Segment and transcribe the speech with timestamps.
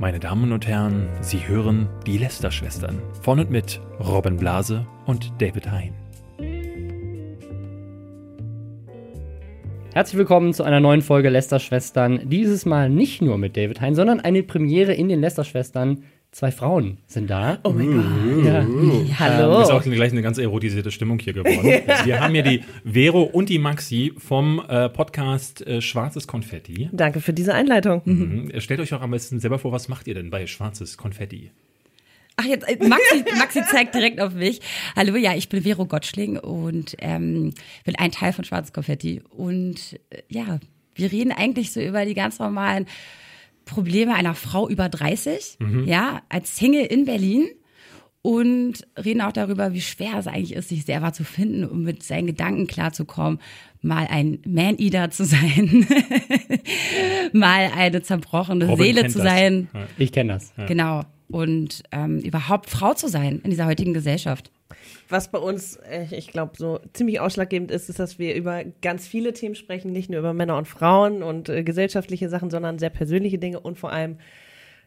[0.00, 5.68] Meine Damen und Herren, Sie hören die Lester-Schwestern von und mit Robin Blase und David
[5.72, 5.92] Hein.
[9.92, 12.28] Herzlich willkommen zu einer neuen Folge Lester-Schwestern.
[12.28, 16.04] Dieses Mal nicht nur mit David Hein, sondern eine Premiere in den Lester-Schwestern.
[16.30, 17.58] Zwei Frauen sind da.
[17.64, 18.44] Oh mein Gott.
[18.44, 19.18] Ja.
[19.18, 19.62] Hallo.
[19.62, 21.64] Ist auch gleich eine ganz erotisierte Stimmung hier geworden.
[22.04, 26.90] Wir haben hier die Vero und die Maxi vom äh, Podcast äh, Schwarzes Konfetti.
[26.92, 28.02] Danke für diese Einleitung.
[28.04, 28.60] Mhm.
[28.60, 31.50] Stellt euch auch am besten selber vor, was macht ihr denn bei Schwarzes Konfetti?
[32.36, 34.60] Ach, jetzt, äh, Maxi, Maxi zeigt direkt auf mich.
[34.94, 39.22] Hallo, ja, ich bin Vero Gottschling und ähm, bin ein Teil von Schwarzes Konfetti.
[39.30, 40.60] Und äh, ja,
[40.94, 42.86] wir reden eigentlich so über die ganz normalen
[43.68, 47.46] Probleme einer Frau über 30, ja, als Single in Berlin.
[48.20, 52.02] Und reden auch darüber, wie schwer es eigentlich ist, sich selber zu finden und mit
[52.02, 53.38] seinen Gedanken klarzukommen,
[53.80, 55.86] mal ein Man-Eater zu sein,
[57.32, 59.28] mal eine zerbrochene Robin Seele zu das.
[59.28, 59.68] sein.
[59.72, 59.86] Ja.
[59.98, 60.52] Ich kenne das.
[60.66, 61.04] Genau.
[61.30, 64.50] Und ähm, überhaupt Frau zu sein in dieser heutigen Gesellschaft.
[65.08, 69.06] Was bei uns, äh, ich glaube, so ziemlich ausschlaggebend ist, ist, dass wir über ganz
[69.06, 72.90] viele Themen sprechen, nicht nur über Männer und Frauen und äh, gesellschaftliche Sachen, sondern sehr
[72.90, 74.18] persönliche Dinge und vor allem,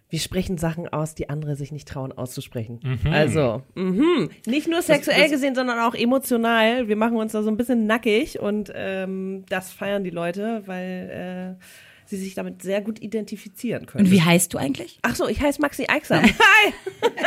[0.10, 3.00] wir sprechen Sachen aus, die andere sich nicht trauen auszusprechen.
[3.10, 4.30] Also, mhm.
[4.46, 6.88] nicht nur sexuell das- gesehen, sondern auch emotional.
[6.90, 11.58] Wir machen uns da so ein bisschen nackig und ähm, das feiern die Leute, weil
[11.58, 11.64] äh,
[12.12, 14.06] sie sich damit sehr gut identifizieren können.
[14.06, 15.00] Und wie heißt du eigentlich?
[15.02, 16.24] Ach so, ich heiße Maxi Eichsam.
[16.24, 16.74] Hi!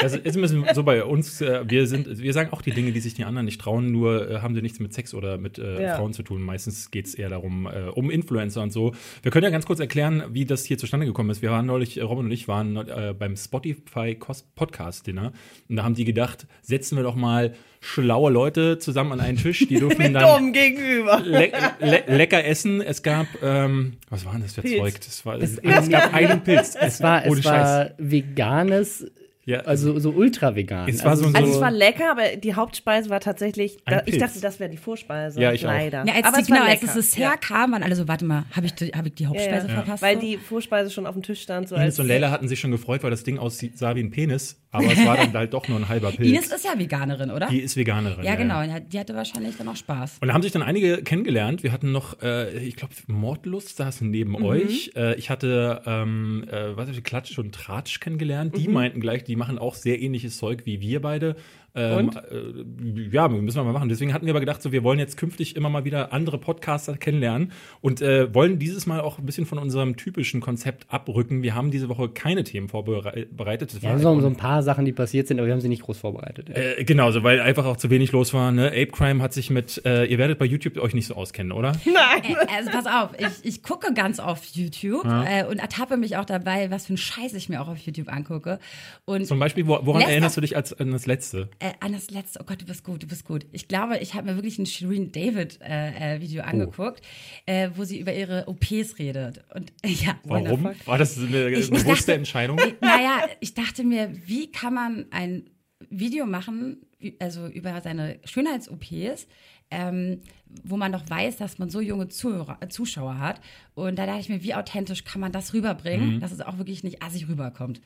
[0.01, 1.41] Das ist ein bisschen so bei uns.
[1.41, 4.31] Äh, wir sind, wir sagen auch die Dinge, die sich die anderen nicht trauen, nur
[4.31, 5.97] äh, haben sie nichts mit Sex oder mit äh, Ja.
[5.97, 6.43] Frauen zu tun.
[6.43, 8.95] Meistens geht es eher darum, äh, um Influencer und so.
[9.23, 11.43] Wir können ja ganz kurz erklären, wie das hier zustande gekommen ist.
[11.43, 15.33] Wir waren neulich, äh, Robin und ich waren äh, beim Spotify Cos- Podcast Dinner
[15.69, 19.67] und da haben die gedacht, setzen wir doch mal schlaue Leute zusammen an einen Tisch,
[19.69, 21.21] die dürfen Mit dann gegenüber.
[21.23, 22.81] le le lecker essen.
[22.81, 24.79] Es gab, ähm, was war denn das für Pilz.
[24.79, 24.95] Zeug?
[25.01, 26.75] Das war, es, es gab einen Pilz.
[26.81, 29.07] Es war, es war veganes,
[29.47, 30.89] Ja, also so ultra vegan.
[30.89, 34.03] Es war so ein- Also So- es war lecker, aber die Hauptspeise war tatsächlich, da,
[34.07, 35.41] ich dachte, das wäre die Vorspeise.
[35.41, 35.71] Ja, ich auch.
[35.71, 36.05] leider.
[36.07, 38.25] Ja, als, aber die, es war genau, als das Dessert kam, waren alle so, warte
[38.25, 39.75] mal, habe ich, die- hab ich die ja, Hauptspeise ja.
[39.75, 40.03] verpasst?
[40.03, 40.21] Weil so?
[40.23, 41.69] die Vorspeise schon auf dem Tisch stand.
[41.69, 44.61] So Ines und Leila hatten sich schon gefreut, weil das Ding aussah wie ein Penis,
[44.71, 46.29] aber es war dann halt doch nur ein halber Pilz.
[46.31, 47.47] Ines ist ja Veganerin, oder?
[47.49, 48.25] die ist Veganerin.
[48.25, 48.63] ja, genau.
[48.63, 50.19] Ja, Die hatte wahrscheinlich dann auch Spaß.
[50.21, 51.63] Und da haben sich dann einige kennengelernt.
[51.63, 54.45] Wir hatten noch, äh, ich glaube, Mordlust saßen neben Mhm.
[54.45, 54.93] euch.
[54.97, 58.55] Äh, ich hatte, ähm, äh, was ich, Klatsch und Tratsch kennengelernt.
[58.55, 58.59] Mhm.
[58.59, 61.37] Die meinten gleich, die machen auch sehr ähnliches Zeug wie wir beide.
[61.75, 62.17] Ähm, Und?
[62.17, 63.89] Äh, ja, müssen wir mal machen.
[63.89, 66.97] Deswegen hatten wir aber gedacht, so, wir wollen jetzt künftig immer mal wieder andere Podcaster
[66.97, 71.43] kennenlernen und äh, wollen dieses Mal auch ein bisschen von unserem typischen Konzept abrücken.
[71.43, 73.73] Wir haben diese Woche keine Themen vorbereitet.
[73.83, 75.83] Ja, war so, so ein paar Sachen, die passiert sind, aber wir haben sie nicht
[75.83, 76.51] groß vorbereitet.
[76.51, 78.53] äh, genau, so, weil einfach auch zu wenig los war.
[78.53, 78.69] Ne?
[78.69, 81.73] Ape Crime hat sich mit, äh, ihr werdet bei YouTube euch nicht so auskennen, oder?
[81.95, 86.25] Äh, also pass auf, ich, ich gucke ganz auf YouTube äh, und ertappe mich auch
[86.25, 88.59] dabei, was für ein Scheiß ich mir auch auf YouTube angucke.
[89.05, 91.49] Und Zum Beispiel, wo, woran erinnerst du dich als an das letzte?
[91.65, 93.47] Äh, an das letzte, oh Gott, du bist gut, du bist gut.
[93.53, 96.47] Ich glaube, ich habe mir wirklich ein Shireen David äh, äh, Video Oh.
[96.47, 97.01] angeguckt,
[97.47, 99.43] äh, wo sie über ihre OPs redet.
[99.55, 100.71] Und ja, Warum?
[100.85, 102.59] War das eine Ich- ich bewusste dachte- Entscheidung?
[102.81, 105.45] Naja, ich dachte mir, wie kann man ein
[105.91, 106.79] Video machen,
[107.19, 109.27] also über seine Schönheits-OPs,
[109.71, 110.21] ähm,
[110.65, 113.41] wo man doch weiß, dass man so junge Zuhörer, äh, Zuschauer hat.
[113.75, 115.59] Und da dachte ich mir, wie authentisch kann man das Mhm.
[115.59, 117.81] rüberbringen, dass es auch wirklich nicht assig rüberkommt.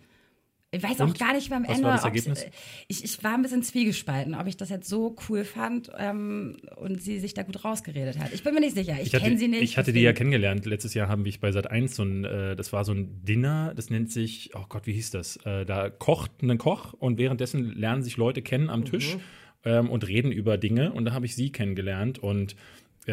[0.70, 1.18] Ich weiß auch Und?
[1.18, 2.44] gar nicht mehr am Was Ende, war das Ergebnis?
[2.88, 7.00] ich, ich war ein bisschen zwiegespalten, ob ich das jetzt so cool fand ähm, und
[7.02, 8.34] sie sich da gut rausgeredet hat.
[8.34, 8.96] Ich bin mir nicht sicher.
[9.00, 9.62] Ich, hatte, kenne sie nicht.
[9.62, 10.66] Ich hatte die ja deswegen- kennengelernt.
[10.66, 13.72] Letztes Jahr haben wir bei Sat 1 so ein, äh, das war so ein Dinner,
[13.74, 15.36] das nennt sich, oh Gott, wie hieß das?
[15.46, 19.16] Äh, da kocht ein Koch und währenddessen lernen sich Leute kennen am Tisch
[19.64, 20.92] ähm, und reden über Dinge.
[20.92, 22.56] Und da habe ich sie kennengelernt und äh,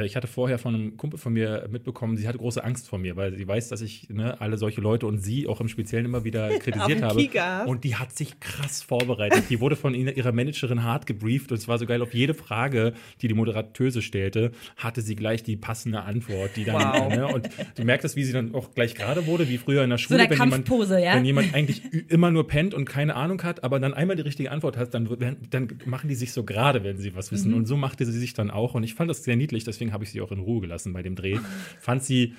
[0.04, 3.16] ich hatte vorher von einem Kumpel von mir mitbekommen, sie hatte große Angst vor mir,
[3.16, 6.24] weil sie weiß, dass ich ne, alle solche Leute und sie auch im Speziellen immer
[6.24, 7.30] wieder kritisiert habe.
[7.34, 7.68] Hast.
[7.68, 9.46] Und die hat sich krass vorbereitet.
[9.50, 12.94] Die wurde von ihrer Managerin hart gebrieft und es war so geil, auf jede Frage,
[13.22, 16.52] die die Moderatöse stellte, hatte sie gleich die passende Antwort.
[16.56, 17.16] Die dann, Wow.
[17.16, 19.98] ne, und du merkst, wie sie dann auch gleich gerade wurde, wie früher in der
[19.98, 20.68] So Schule, der wenn, jemand,
[21.00, 21.16] ja?
[21.16, 24.52] wenn jemand eigentlich immer nur pennt und keine Ahnung hat, aber dann einmal die richtige
[24.52, 25.08] Antwort hat, dann,
[25.50, 27.52] dann machen die sich so gerade, wenn sie was wissen.
[27.52, 27.58] Mhm.
[27.58, 28.74] Und so machte sie sich dann auch.
[28.74, 31.02] Und ich fand das sehr niedlich, deswegen habe ich sie auch in Ruhe gelassen bei
[31.02, 31.38] dem Dreh.
[31.80, 32.36] Fand sie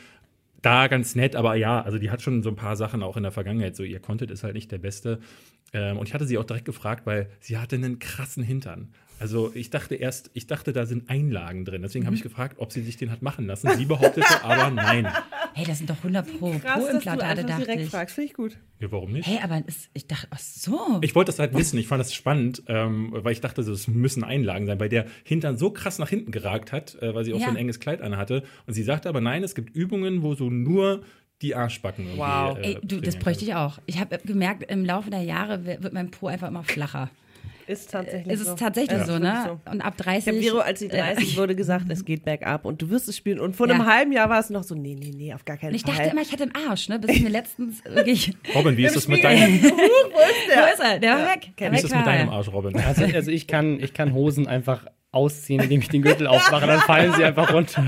[0.62, 3.22] da ganz nett, aber ja, also die hat schon so ein paar Sachen auch in
[3.22, 3.76] der Vergangenheit.
[3.76, 5.20] So, ihr Content ist halt nicht der beste.
[5.72, 8.88] Ähm, und ich hatte sie auch direkt gefragt, weil sie hatte einen krassen Hintern.
[9.18, 11.82] Also ich dachte erst, ich dachte, da sind Einlagen drin.
[11.82, 13.70] Deswegen habe ich gefragt, ob sie sich den hat machen lassen.
[13.76, 15.08] Sie behauptete aber nein.
[15.56, 17.88] Hey, das sind doch 100 Pro Krass, dass du Pro-Implantate, einfach dachte direkt ich.
[17.90, 18.14] fragst.
[18.14, 18.58] Finde ich gut.
[18.78, 19.26] Ja, warum nicht?
[19.26, 20.98] Hey, aber es, ich dachte, ach so.
[21.00, 21.78] Ich wollte das halt wissen.
[21.78, 25.56] Ich fand das spannend, ähm, weil ich dachte, es müssen Einlagen sein, weil der Hintern
[25.56, 27.46] so krass nach hinten geragt hat, äh, weil sie auch Ja.
[27.46, 28.42] so ein enges Kleid anhatte.
[28.66, 31.00] Und sie sagte aber, nein, es gibt Übungen, wo so nur
[31.40, 32.20] die Arschbacken irgendwie.
[32.20, 32.58] Wow.
[32.58, 33.78] äh, Ey, du, das bräuchte ich auch.
[33.86, 37.10] Ich habe gemerkt, im Laufe der Jahre wird mein Po einfach immer flacher.
[37.66, 38.54] Ist tatsächlich Es ist so.
[38.54, 39.58] tatsächlich Ja, so, ne?
[39.70, 40.28] Und ab Ich 30.
[40.28, 43.16] habe Viro, als sie äh, 30 wurde, gesagt, es geht bergab und du wirst es
[43.16, 43.40] spielen.
[43.40, 43.74] Und vor Ja.
[43.74, 45.82] einem halben Jahr war es noch so, nee, nee, nee, auf gar keinen Und ich
[45.82, 45.94] Fall.
[45.96, 46.98] dachte immer, ich hätte einen Arsch, ne?
[47.00, 48.32] Bis mir letztens wirklich.
[48.54, 49.74] Robin, wie ist das mit deinem, Wo ist
[50.48, 50.62] der?
[50.62, 50.98] Wo ist er?
[51.00, 51.50] Der war weg.
[51.58, 52.28] Der wie ist weg das mit deinem.
[52.28, 52.76] Arsch, Robin?
[52.78, 56.80] Also, also ich, kann, ich kann Hosen einfach ausziehen, indem ich den Gürtel aufmache, dann
[56.80, 57.84] fallen sie einfach runter.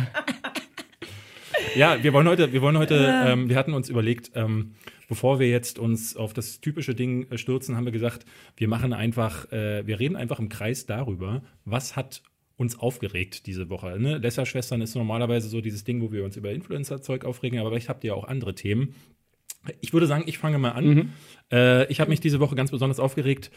[1.74, 4.74] Ja, wir wollen heute, wir wollen heute, ähm, wir hatten uns überlegt, ähm,
[5.08, 8.24] bevor wir jetzt uns auf das typische Ding äh, stürzen, haben wir gesagt,
[8.56, 12.22] wir machen einfach, äh, wir reden einfach im Kreis darüber, was hat
[12.56, 13.98] uns aufgeregt diese Woche.
[13.98, 14.18] Ne?
[14.18, 18.04] Lesser-Schwestern ist normalerweise so dieses Ding, wo wir uns über Influencer-Zeug aufregen, aber vielleicht habt
[18.04, 18.94] ihr auch andere Themen.
[19.80, 21.12] Ich würde sagen, ich fange mal an.
[21.52, 23.50] Äh, ich habe mich diese Woche ganz besonders aufgeregt,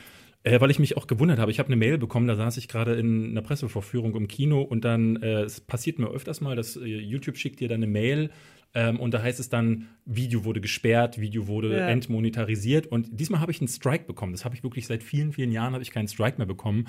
[0.43, 1.51] äh, weil ich mich auch gewundert habe.
[1.51, 4.85] Ich habe eine Mail bekommen, da saß ich gerade in einer Pressevorführung im Kino und
[4.85, 8.29] dann, äh, es passiert mir öfters mal, dass äh, YouTube schickt dir dann eine Mail
[8.73, 11.87] ähm, und da heißt es dann, Video wurde gesperrt, Video wurde Ja.
[11.89, 14.31] entmonetarisiert und diesmal habe ich einen Strike bekommen.
[14.31, 16.85] Das habe ich wirklich seit vielen, vielen Jahren habe ich keinen Strike mehr bekommen.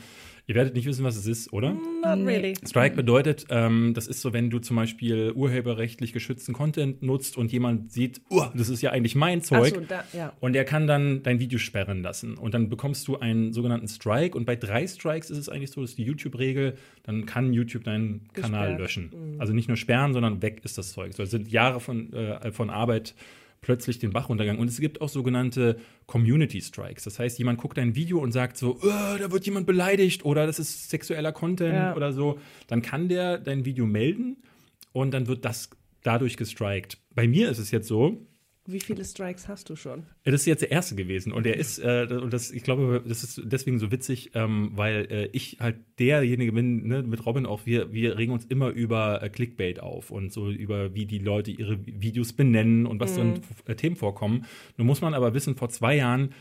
[0.48, 1.72] Ihr werdet nicht wissen, was es ist, oder?
[1.72, 2.54] Not really.
[2.66, 7.52] Strike bedeutet, ähm, das ist so, wenn du zum Beispiel urheberrechtlich geschützten Content nutzt und
[7.52, 9.74] jemand sieht, oh, das ist ja eigentlich mein Ach Zeug.
[9.74, 10.32] so, da, ja.
[10.40, 12.36] Und er kann dann dein Video sperren lassen.
[12.36, 14.36] Und dann bekommst du einen sogenannten Strike.
[14.36, 16.74] Und bei drei Strikes ist es eigentlich so, das ist die YouTube-Regel,
[17.04, 18.80] dann kann YouTube deinen Kanal Gesperrt.
[18.80, 19.36] löschen.
[19.38, 21.14] Also nicht nur sperren, sondern weg ist das Zeug.
[21.14, 23.14] So, es sind Jahre von, äh, von Arbeit
[23.62, 24.60] plötzlich den Bach runtergegangen.
[24.60, 27.04] Und es gibt auch sogenannte Community Strikes.
[27.04, 30.46] Das heißt, jemand guckt ein Video und sagt so, "Oh, da wird jemand beleidigt oder
[30.46, 31.96] das ist sexueller Content Ja.
[31.96, 32.38] oder so.
[32.66, 34.36] Dann kann der dein Video melden
[34.92, 35.70] und dann wird das
[36.02, 36.98] dadurch gestrikt.
[37.14, 38.26] Bei mir ist es jetzt so,
[38.64, 40.04] Wie viele Strikes hast du schon?
[40.24, 43.24] das ist jetzt der erste gewesen und er ist, äh, und das, ich glaube, das
[43.24, 47.66] ist deswegen so witzig, ähm, weil äh, ich halt derjenige bin, ne, mit Robin auch,
[47.66, 51.50] wir, wir regen uns immer über äh, Clickbait auf und so über, wie die Leute
[51.50, 54.46] ihre Videos benennen und was dann äh, Themen vorkommen.
[54.76, 56.32] Nun muss man aber wissen, vor zwei Jahren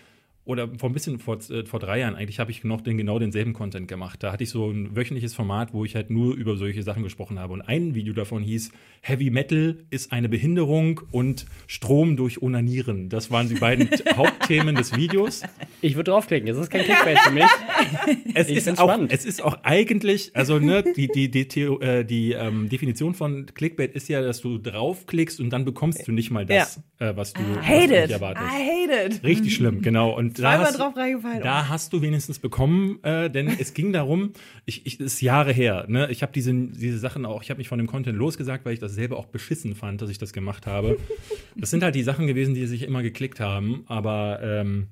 [0.44, 3.20] oder vor ein bisschen vor, äh, vor drei Jahren eigentlich habe ich noch den, genau
[3.20, 4.24] denselben Content gemacht.
[4.24, 7.40] Da hatte ich so ein wöchentliches Format, wo ich halt nur über solche Sachen gesprochen
[7.40, 7.54] habe.
[7.54, 8.72] Und ein Video davon hieß
[9.02, 13.10] Heavy Metal ist eine Behinderung und Strom durch Onanieren.
[13.10, 15.42] Das waren die beiden Hauptthemen des Videos.
[15.82, 17.46] Ich würde draufklicken, das ist kein Clickbait für mich.
[18.34, 19.12] Es Ich ist, auch, spannend.
[19.12, 23.46] es ist auch eigentlich, also ne, die, die, die, Theo, äh, die ähm, Definition von
[23.54, 27.34] Clickbait ist ja, dass du draufklickst und dann bekommst du nicht mal das, äh, was
[27.34, 28.12] du, was du Hate nicht it.
[28.12, 28.46] erwartest.
[28.48, 29.24] I hate it.
[29.24, 30.16] Richtig schlimm, genau.
[30.16, 31.42] Und da hast, drauf reingefallen.
[31.42, 34.33] da hast du wenigstens bekommen, äh, denn es ging darum,
[34.66, 36.10] ich, ich das ist Jahre her, ne?
[36.12, 38.80] Ich habe diese, diese Sachen auch, ich habe mich von dem Content losgesagt, weil ich
[38.80, 40.98] das selber auch beschissen fand, dass ich das gemacht habe.
[41.56, 44.88] Das sind halt die Sachen gewesen, die sich immer geklickt haben, aber ähm,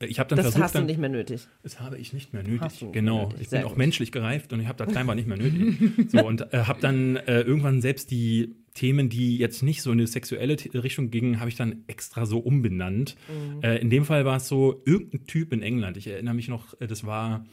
[0.00, 1.48] ich habe dann das versucht, hast du nicht mehr nötig.
[1.62, 2.86] das habe ich nicht mehr nötig.
[2.92, 3.24] Genau.
[3.24, 3.40] nötig.
[3.40, 3.78] Ich Sehr bin auch gut.
[3.78, 6.10] menschlich gereift und ich habe das scheinbar nicht mehr nötig.
[6.10, 9.98] So, und äh, habe dann äh, irgendwann selbst die Themen, die jetzt nicht so in
[9.98, 13.16] eine sexuelle Richtung gingen, habe ich dann extra so umbenannt.
[13.28, 13.62] Mhm.
[13.62, 16.80] Äh, in dem Fall war es so, irgendein Typ in England, ich erinnere mich noch,
[16.80, 17.44] äh, das war,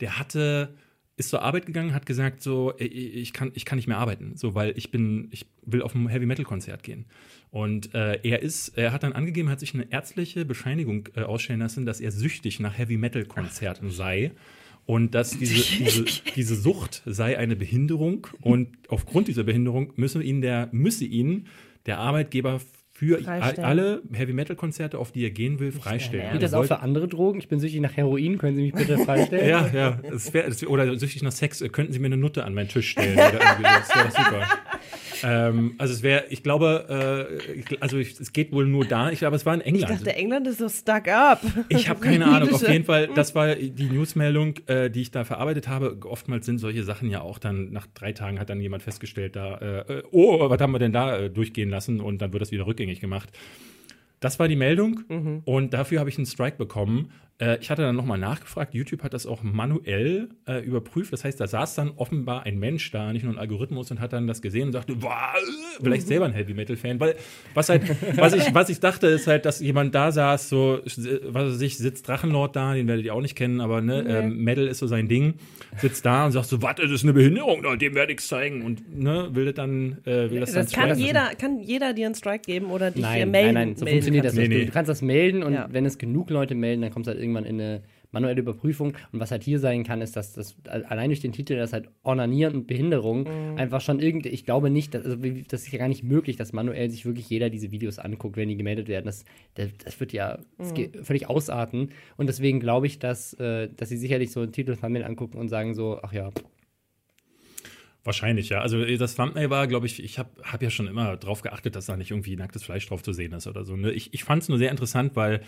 [0.00, 0.74] der hatte
[1.18, 4.54] ist zur Arbeit gegangen, hat gesagt so, ich kann, ich kann nicht mehr arbeiten, so,
[4.54, 7.06] weil ich bin, ich will auf ein Heavy Metal Konzert gehen.
[7.50, 11.60] Und äh, er ist, er hat dann angegeben, hat sich eine ärztliche Bescheinigung äh, ausstellen
[11.60, 14.30] lassen, dass er süchtig nach Heavy Metal Konzerten sei.
[14.88, 15.54] Und dass diese,
[15.84, 16.04] diese,
[16.34, 21.46] diese Sucht sei eine Behinderung und aufgrund dieser Behinderung müsse ihn der, müsse ihn
[21.84, 22.58] der Arbeitgeber
[22.90, 23.20] für
[23.62, 26.30] alle Heavy Metal Konzerte, auf die er gehen will, freistellen.
[26.30, 27.38] Gilt das auch für andere Drogen?
[27.38, 29.46] Ich bin süchtig nach Heroin, können Sie mich bitte freistellen?
[29.48, 30.00] Ja, ja.
[30.10, 32.68] Es wär, es wär, oder süchtig nach Sex, könnten Sie mir eine Nutte an meinen
[32.68, 33.12] Tisch stellen?
[33.12, 33.62] Oder irgendwie.
[33.64, 34.48] Das wäre super.
[35.22, 39.10] Ähm, also es wäre, ich glaube, äh, ich, also ich, es geht wohl nur da.
[39.10, 39.90] Ich glaube, es war in Ich England.
[40.00, 41.40] dachte, England ist so stuck up.
[41.68, 42.52] Ich habe keine Ahnung.
[42.52, 45.98] Auf jeden Fall, das war die Newsmeldung, äh, die ich da verarbeitet habe.
[46.04, 49.58] Oftmals sind solche Sachen ja auch dann, nach drei Tagen hat dann jemand festgestellt, da,
[49.88, 52.00] äh, oh, was haben wir denn da äh, durchgehen lassen?
[52.00, 53.30] Und dann wird das wieder rückgängig gemacht.
[54.20, 55.42] Das war die Meldung Mhm.
[55.44, 57.12] und dafür habe ich einen Strike bekommen.
[57.40, 58.74] Äh, ich hatte dann nochmal nachgefragt.
[58.74, 61.12] YouTube hat das auch manuell äh, überprüft.
[61.12, 64.12] Das heißt, da saß dann offenbar ein Mensch da, nicht nur ein Algorithmus, und hat
[64.12, 66.98] dann das gesehen und sagte, "Boah, äh", vielleicht selber ein Heavy Metal Fan.
[66.98, 67.14] Weil
[67.54, 67.82] was halt,
[68.16, 71.78] was ich, was ich dachte, ist halt, dass jemand da saß, so, was weiß ich,
[71.78, 74.86] sitzt Drachenlord da, den werdet ihr auch nicht kennen, aber ne, ähm, Metal ist so
[74.88, 75.34] sein Ding,
[75.76, 78.62] sitzt da und sagt so, was, das ist eine Behinderung, na, dem werde ich zeigen
[78.62, 81.06] und ne, will das dann, äh, will das, dann Das kann striken.
[81.06, 83.54] jeder, kann jeder dir einen Strike geben oder dich Nein, melden.
[83.54, 84.48] nein, nein, so melden funktioniert das nicht.
[84.48, 84.66] Nee, Du, nee.
[84.66, 85.68] du kannst das melden und Ja.
[85.70, 88.94] wenn es genug Leute melden, dann kommt es halt irgendwann in eine manuelle Überprüfung.
[89.12, 91.90] Und was halt hier sein kann, ist, dass das allein durch den Titel, dass halt
[92.02, 93.58] Ornanieren und Behinderung Mhm.
[93.58, 96.54] einfach schon irgendwie, ich glaube nicht, dass, also das ist ja gar nicht möglich, dass
[96.54, 99.04] manuell sich wirklich jeder diese Videos anguckt, wenn die gemeldet werden.
[99.04, 100.74] Das, das, das wird ja das Mhm.
[100.74, 101.90] geht völlig ausarten.
[102.16, 105.48] Und deswegen glaube ich, dass, äh, dass sie sicherlich so einen Titel Thumbnail angucken und
[105.48, 106.30] sagen so, ach ja,
[108.04, 108.60] Wahrscheinlich, ja.
[108.60, 111.86] Also das Thumbnail war, glaube ich, ich habe hab ja schon immer drauf geachtet, dass
[111.86, 113.76] da nicht irgendwie nacktes Fleisch drauf zu sehen ist oder so.
[113.76, 113.90] Ne?
[113.90, 115.42] Ich, ich fand es nur sehr interessant, weil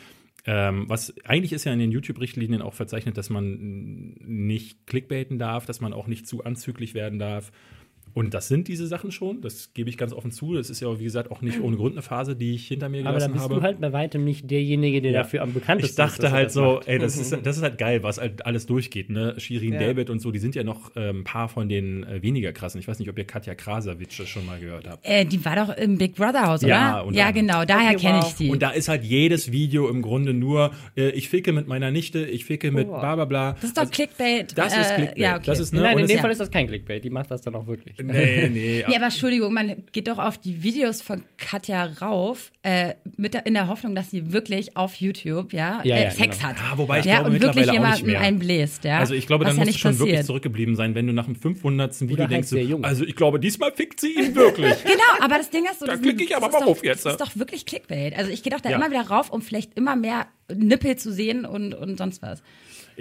[0.46, 5.66] ähm, was eigentlich ist ja in den YouTube-Richtlinien auch verzeichnet, dass man nicht clickbaiten darf,
[5.66, 7.52] dass man auch nicht zu anzüglich werden darf.
[8.14, 10.54] Und das sind diese Sachen schon, das gebe ich ganz offen zu.
[10.54, 12.98] Das ist ja, wie gesagt, auch nicht ohne Grund eine Phase, die ich hinter mir
[13.00, 13.54] Aber da gelassen bist habe.
[13.56, 15.18] du halt bei weitem nicht derjenige, der Ja.
[15.22, 16.32] dafür am bekanntesten Ich dachte ist.
[16.32, 16.88] halt das so, macht.
[16.88, 19.34] ey, das ist, das ist halt geil, was halt alles durchgeht, ne?
[19.38, 19.78] Shirin Ja.
[19.80, 22.80] David und so, die sind ja noch ähm, ein paar von den äh, weniger krassen.
[22.80, 25.06] Ich weiß nicht, ob ihr Katja Krasavic das schon mal gehört habt.
[25.06, 27.16] Äh, die war doch im Big Brother Haus, Ja, oder?
[27.16, 28.28] Ja, genau, daher Okay, kenne wow.
[28.28, 28.50] ich die.
[28.50, 32.24] Und da ist halt jedes Video im Grunde nur, äh, ich ficke mit meiner Nichte,
[32.26, 32.98] ich ficke mit Oh.
[32.98, 33.52] bla bla bla.
[33.52, 34.56] das ist doch Clickbait.
[34.56, 35.18] Das ist äh, Clickbait.
[35.18, 35.42] Ja, okay.
[35.46, 35.82] Das ist, ne?
[35.82, 36.18] Nein, in dem.
[36.20, 37.04] Fall ist das kein Clickbait.
[37.04, 37.99] Die macht das dann auch wirklich.
[38.02, 38.84] Nee, nee.
[38.88, 43.46] Nee, aber Entschuldigung, man geht doch auf die Videos von Katja rauf, äh, mit der,
[43.46, 46.48] in der Hoffnung, dass sie wirklich auf YouTube, ja, Ja, äh, ja, Sex genau.
[46.50, 46.56] hat.
[46.58, 48.98] Ja, wobei ich ja, glaube und wirklich jemanden einbläst, ja.
[48.98, 50.26] Also ich glaube, dann ja musst du schon wirklich passiert.
[50.26, 52.00] zurückgeblieben sein, wenn du nach dem 500.
[52.02, 52.84] Video halt denkst, jung.
[52.84, 54.74] also ich glaube, diesmal fickt sie ihn wirklich.
[54.84, 56.72] Genau, aber das Ding ist so, Da das- klicke ich aber das ist mal doch,
[56.72, 58.16] auf jetzt, Das ist doch wirklich Clickbait.
[58.16, 58.76] Also ich gehe doch da Ja.
[58.76, 62.42] immer wieder rauf, um vielleicht immer mehr Nippel zu sehen und, und sonst was.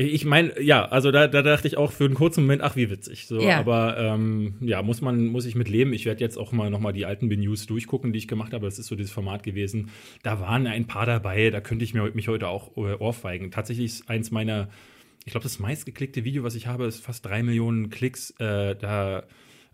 [0.02, 2.90] Ich meine, ja, also da, da dachte ich auch für einen kurzen Moment, ach wie
[2.90, 3.28] witzig.
[3.28, 3.60] So, Ja.
[3.60, 5.92] aber ähm, ja, muss man, muss ich mit leben.
[5.92, 8.66] Ich werde jetzt auch mal nochmal die alten B-News durchgucken, die ich gemacht habe.
[8.66, 9.90] Das ist so dieses Format gewesen.
[10.24, 13.52] Da waren ein paar dabei, da könnte ich mir, mich heute auch äh, ohrfeigen.
[13.52, 14.70] Tatsächlich ist eins meiner,
[15.26, 18.32] ich glaube, das meistgeklickte Video, was ich habe, ist fast drei Millionen Klicks.
[18.40, 19.26] Äh, da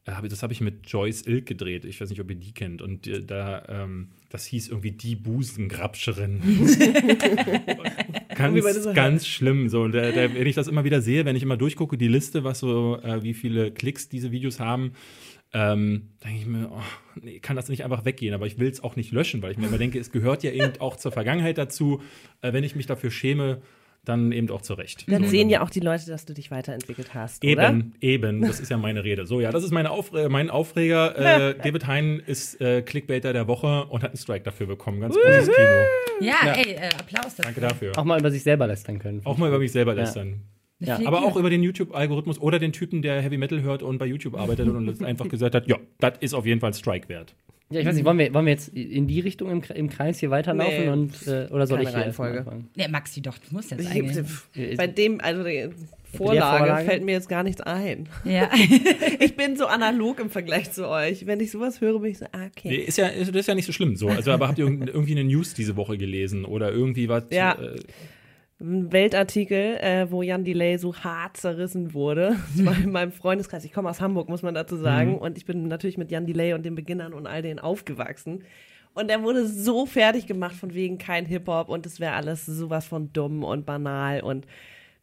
[0.05, 1.85] äh, das habe ich mit Joyce Ilk gedreht.
[1.85, 2.81] Ich weiß nicht, ob ihr die kennt.
[2.81, 6.41] Und äh, da, ähm, das hieß irgendwie die Busengrabscherin.
[8.93, 9.69] Ganz, ganz schlimm.
[9.69, 12.43] So, da, da, wenn ich das immer wieder sehe, wenn ich immer durchgucke, die Liste,
[12.43, 14.93] was so, äh, wie viele Klicks diese Videos haben,
[15.53, 16.81] ähm, denke ich mir, oh,
[17.21, 19.57] nee, kann das nicht einfach weggehen, aber ich will es auch nicht löschen, weil ich
[19.57, 22.01] mir immer denke, es gehört ja eben auch zur Vergangenheit dazu.
[22.41, 23.61] Äh, wenn ich mich dafür schäme,
[24.05, 25.05] dann eben auch zurecht.
[25.09, 27.83] Dann So, sehen ja auch die Leute, dass du dich weiterentwickelt hast, Eben, oder?
[28.01, 29.25] eben, das ist ja meine Rede.
[29.25, 31.13] So, ja, das ist meine Aufre mein Aufreger.
[31.25, 35.01] Äh, David Hein ist äh, Clickbaiter der Woche und hat einen Strike dafür bekommen.
[35.01, 35.67] Ganz großes Kino.
[36.21, 37.45] Ja, ey, äh, Applaus dafür.
[37.45, 37.91] Danke dafür.
[37.97, 39.21] Auch mal über sich selber lästern können.
[39.23, 40.41] Auch mal über mich selber lästern.
[40.79, 40.97] Ja.
[40.97, 44.05] Viel Aber auch über den YouTube-Algorithmus oder den Typen, der Heavy Metal hört und bei
[44.05, 47.33] YouTube arbeitet und einfach gesagt hat, ja, das ist auf jeden Fall Strike wert.
[47.71, 50.19] Ja, ich weiß nicht, wollen wir, wollen wir jetzt in die Richtung im, im Kreis
[50.19, 50.89] hier weiterlaufen Nee.
[50.89, 52.39] und äh, oder soll Keine ich hier Reihenfolge.
[52.39, 52.69] anfangen?
[52.75, 54.17] Nee, Maxi, doch, du musst jetzt Ich, eigentlich.
[54.55, 55.43] Äh, bei dem, also
[56.15, 56.85] Vorlage, Vorlage?
[56.85, 58.07] fällt mir jetzt gar nichts ein.
[58.23, 58.49] Ja.
[59.19, 61.25] Ich bin so analog im Vergleich zu euch.
[61.25, 62.75] Wenn ich sowas höre, bin ich so, ah, okay.
[62.75, 63.95] Ist ja, ist, das ist ja nicht so schlimm.
[63.95, 64.07] So.
[64.09, 67.25] Also, aber habt ihr irgend- irgendwie eine News diese Woche gelesen oder irgendwie was?
[67.31, 67.53] Ja.
[67.53, 67.75] Äh,
[68.59, 72.37] Ein Weltartikel, äh, wo Jan Delay so hart zerrissen wurde.
[72.55, 73.65] Das war in meinem Freundeskreis.
[73.65, 75.11] Ich komme aus Hamburg, muss man dazu sagen.
[75.11, 75.17] Mhm.
[75.17, 78.43] Und ich bin natürlich mit Jan Delay und den Beginnern und all denen aufgewachsen.
[78.93, 82.87] Und er wurde so fertig gemacht von wegen kein Hip-Hop und es wäre alles sowas
[82.87, 84.47] von dumm und banal und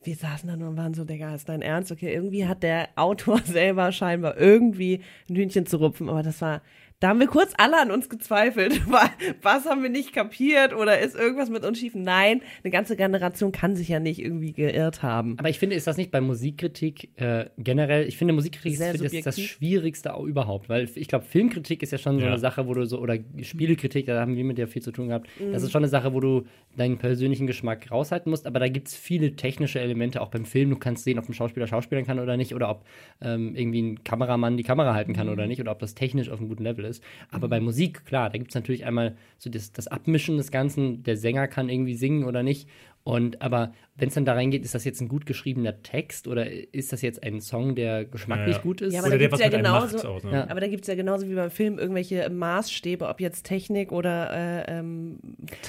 [0.04, 1.92] wir saßen da nur und waren so, Digga, ist dein Ernst?
[1.92, 6.62] Okay, irgendwie hat der Autor selber scheinbar irgendwie ein Hühnchen zu rupfen, aber das war,
[7.02, 8.80] da haben wir kurz alle an uns gezweifelt.
[8.90, 9.10] Wa-
[9.42, 11.94] Was haben wir nicht kapiert oder ist irgendwas mit uns schief?
[11.96, 15.36] Nein, eine ganze Generation kann sich ja nicht irgendwie geirrt haben.
[15.38, 19.26] Aber ich finde, ist das nicht bei Musikkritik äh, generell, ich finde Musikkritik Sehr ist
[19.26, 19.40] das.
[19.40, 22.30] Schwierigste auch überhaupt, weil ich glaube, Filmkritik ist ja schon so Ja.
[22.32, 25.08] eine Sache, wo du so, oder Spielekritik, da haben wir mit dir viel zu tun
[25.08, 25.52] gehabt, Mhm.
[25.52, 26.44] das ist schon eine Sache, wo du
[26.76, 30.70] deinen persönlichen Geschmack raushalten musst, aber da gibt es viele technische Elemente, auch beim Film,
[30.70, 32.84] du kannst sehen, ob ein Schauspieler schauspielern kann oder nicht, oder ob
[33.20, 35.32] ähm, irgendwie ein Kameramann die Kamera halten kann Mhm.
[35.32, 36.91] oder nicht, oder ob das technisch auf einem guten Level ist.
[37.30, 41.02] Aber bei Musik, klar, da gibt es natürlich einmal so das, das Abmischen des Ganzen,
[41.04, 42.68] der Sänger kann irgendwie singen oder nicht.
[43.04, 46.48] Und aber wenn es dann da reingeht, ist das jetzt ein gut geschriebener Text oder
[46.72, 48.62] ist das jetzt ein Song, der geschmacklich Ja, ja.
[48.62, 48.92] gut ist?
[48.94, 50.22] Ja, aber oder da der gibt's was ja genauso- macht aus.
[50.24, 50.30] Ne?
[50.32, 50.48] Ja.
[50.48, 54.30] Aber da gibt es ja genauso wie beim Film irgendwelche Maßstäbe, ob jetzt Technik oder
[54.68, 55.18] äh, ähm,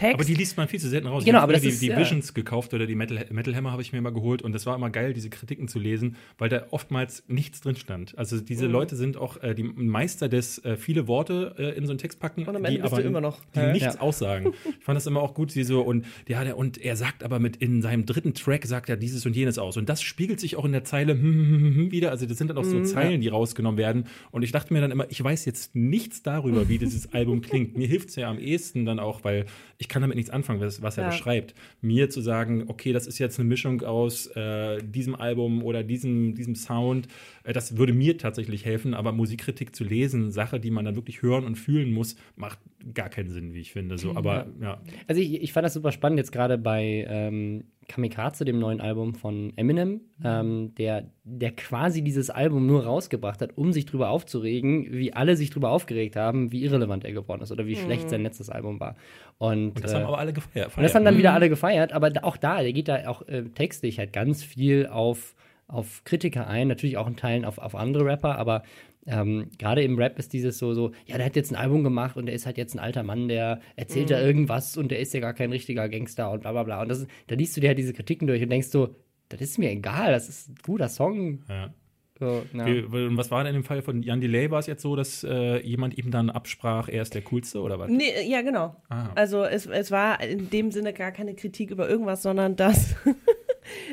[0.04, 0.16] Text.
[0.16, 1.24] Aber die liest man viel zu selten raus.
[1.26, 1.98] Genau, ich hab aber das die, ist, die ja.
[1.98, 4.76] Visions gekauft oder die Metal, Metal Hammer habe ich mir mal geholt und das war
[4.76, 8.18] immer geil, diese Kritiken zu lesen, weil da oftmals nichts drin stand.
[8.18, 8.72] Also diese Mhm.
[8.74, 12.20] Leute sind auch äh, die Meister des äh, viele Worte äh, in so einen Text
[12.20, 14.00] packen, Und am die Ende bist aber immer noch, die nichts Ja.
[14.02, 14.54] aussagen.
[14.80, 17.40] Ich fand das immer auch gut, wie so und ja, der, und er sagt aber
[17.40, 20.56] mit in seinem dritten Track sagt er dieses und jenes aus und das spiegelt sich
[20.58, 22.12] auch in der Zeile hm, hm, hm, wieder.
[22.12, 22.86] Also das sind dann auch so Mhm.
[22.86, 26.68] Zeilen, die rausgenommen werden und ich dachte mir dann immer, ich weiß jetzt nichts darüber,
[26.68, 27.78] wie dieses Album klingt.
[27.78, 29.46] Mir hilft es ja am ehesten dann auch, weil
[29.78, 31.10] ich kann damit nichts anfangen, was, was er Ja.
[31.12, 31.54] beschreibt.
[31.82, 36.34] Mir zu sagen, okay, das ist jetzt eine Mischung aus äh, diesem Album oder diesem,
[36.34, 37.08] diesem Sound,
[37.44, 41.22] äh, das würde mir tatsächlich helfen, aber Musikkritik zu lesen, Sache, die man dann wirklich
[41.22, 42.58] hören und fühlen muss, macht
[42.94, 43.98] gar keinen Sinn, wie ich finde.
[43.98, 44.82] So, aber ja.
[45.08, 49.16] Also ich, ich fand das super spannend jetzt gerade bei ähm, Kamikaze, dem neuen Album
[49.16, 54.88] von Eminem, ähm, der, der quasi dieses Album nur rausgebracht hat, um sich drüber aufzuregen,
[54.92, 58.24] wie alle sich drüber aufgeregt haben, wie irrelevant er geworden ist oder wie schlecht sein
[58.24, 58.96] letztes Album war.
[59.38, 60.76] Und, Und das äh, haben aber alle gefeiert.
[60.76, 63.44] und das haben dann wieder alle gefeiert, aber auch da, der geht da auch äh,
[63.44, 65.36] textlich halt ganz viel auf,
[65.68, 68.64] auf Kritiker ein, natürlich auch in Teilen auf, auf andere Rapper, aber
[69.06, 72.16] ähm, gerade im Rap ist dieses so, so, ja, der hat jetzt ein Album gemacht
[72.18, 74.14] und der ist halt jetzt ein alter Mann, der erzählt Mhm.
[74.14, 76.82] da irgendwas und der ist ja gar kein richtiger Gangster und bla bla bla.
[76.82, 78.96] Und das, ist- da liest du dir halt diese Kritiken durch und denkst so,
[79.30, 81.44] das ist mir egal, das ist ein guter Song.
[81.50, 81.74] Ja.
[82.20, 82.44] So.
[82.54, 84.52] Wie- Und was war denn im Fall von Jan Delay?
[84.52, 87.80] War es jetzt so, dass äh, jemand ihm dann absprach, er ist der Coolste oder
[87.80, 87.90] was?
[87.90, 88.76] Nee, ja, genau.
[88.88, 89.10] Ah.
[89.16, 92.96] Also es, es war in dem Sinne gar keine Kritik über irgendwas, sondern dass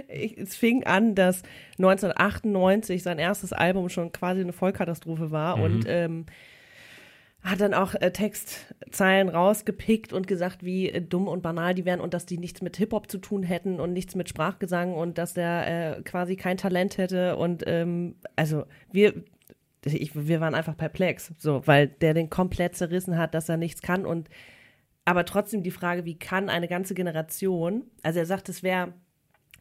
[0.09, 1.43] ich- es fing an, dass
[1.79, 5.62] 1998 sein erstes Album schon quasi eine Vollkatastrophe war Mhm.
[5.62, 6.27] und ähm,
[7.43, 12.00] hat dann auch äh, Textzeilen rausgepickt und gesagt, wie äh, dumm und banal die wären
[12.00, 15.33] und dass die nichts mit Hip-Hop zu tun hätten und nichts mit Sprachgesang und dass
[15.33, 19.15] der äh, quasi kein Talent hätte und ähm, also wir
[19.87, 23.81] ich, wir waren einfach perplex, so, weil der den komplett zerrissen hat, dass er nichts
[23.81, 24.29] kann und
[25.07, 28.93] aber trotzdem die Frage, wie kann eine ganze Generation, also er sagt, es wäre,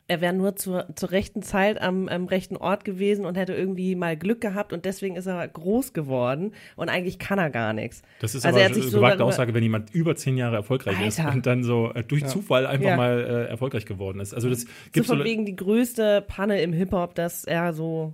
[0.09, 3.95] er wäre nur zur, zur rechten Zeit am, am rechten Ort gewesen und hätte irgendwie
[3.95, 8.01] mal Glück gehabt und deswegen ist er groß geworden und eigentlich kann er gar nichts.
[8.19, 10.99] Das ist Also aber er eine so gewagte Aussage, wenn jemand über zehn Jahre erfolgreich
[11.05, 11.33] ist Alter.
[11.33, 12.97] und dann so äh, durch Zufall einfach Ja.
[12.97, 14.33] mal äh, erfolgreich geworden ist.
[14.33, 18.13] Also das So gibt von so wegen die größte Panne im Hip-Hop, dass er so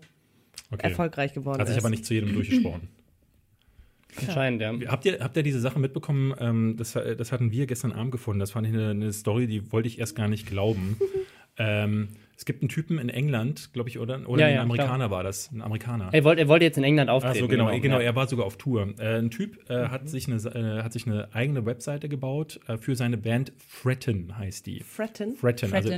[0.72, 0.90] okay.
[0.90, 1.84] erfolgreich geworden Hat sich ist.
[1.84, 2.90] aber nicht zu jedem durchgesprochen.
[4.28, 4.74] Anscheinend, ja.
[4.88, 6.34] Habt ihr, habt ihr diese Sache mitbekommen?
[6.40, 8.40] Ähm, das, das hatten wir gestern Abend gefunden.
[8.40, 10.98] Das fand ich eine, eine Story, die wollte ich erst gar nicht glauben.
[11.58, 14.28] ähm, es gibt einen Typen in England, glaube ich, oder?
[14.28, 15.50] Oder Ja, ein ja, Amerikaner war das.
[15.54, 16.10] Ein Amerikaner.
[16.12, 17.34] Er wollte, er wollte jetzt in England auftreten.
[17.36, 18.04] Also genau, genau, ja.
[18.08, 18.94] er war sogar auf Tour.
[19.00, 22.78] Äh, ein Typ äh, hat, sich eine, äh, hat sich eine eigene Webseite gebaut äh,
[22.78, 24.82] für seine Band Fretten heißt die.
[24.82, 25.38] Fretten?
[25.38, 25.90] Fretten, also.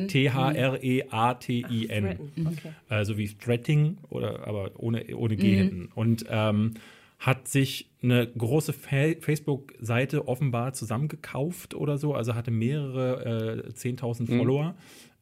[0.92, 2.06] T-H-R-E-A-T-I-N.
[2.06, 2.70] Fretten, okay.
[2.90, 5.58] Also wie Stretting oder aber ohne, ohne G Mhm.
[5.58, 5.90] hinten.
[5.96, 6.74] Und ähm,
[7.20, 14.32] hat sich eine große Fa Facebook-Seite offenbar zusammengekauft oder so, also hatte mehrere äh, 10.000
[14.32, 14.38] Mhm.
[14.38, 14.76] Follower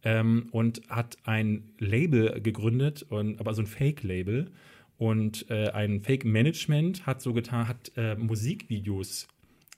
[0.06, 4.52] ähm, und hat ein Label gegründet, und, aber so ein Fake-Label
[4.98, 9.28] und äh, ein Fake-Management hat so getan, hat äh, Musikvideos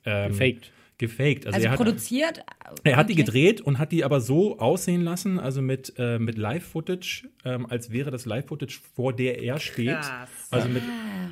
[0.05, 0.71] ähm, Gefaked.
[0.99, 1.45] Gefaked.
[1.45, 2.43] Also, Also er hat, produziert.
[2.83, 6.37] er hat die gedreht und hat die aber so aussehen lassen, also mit, äh, mit
[6.37, 9.89] Live-Footage, ähm, als wäre das Live-Footage, vor der er steht.
[9.89, 10.29] Krass.
[10.49, 10.81] Also mit,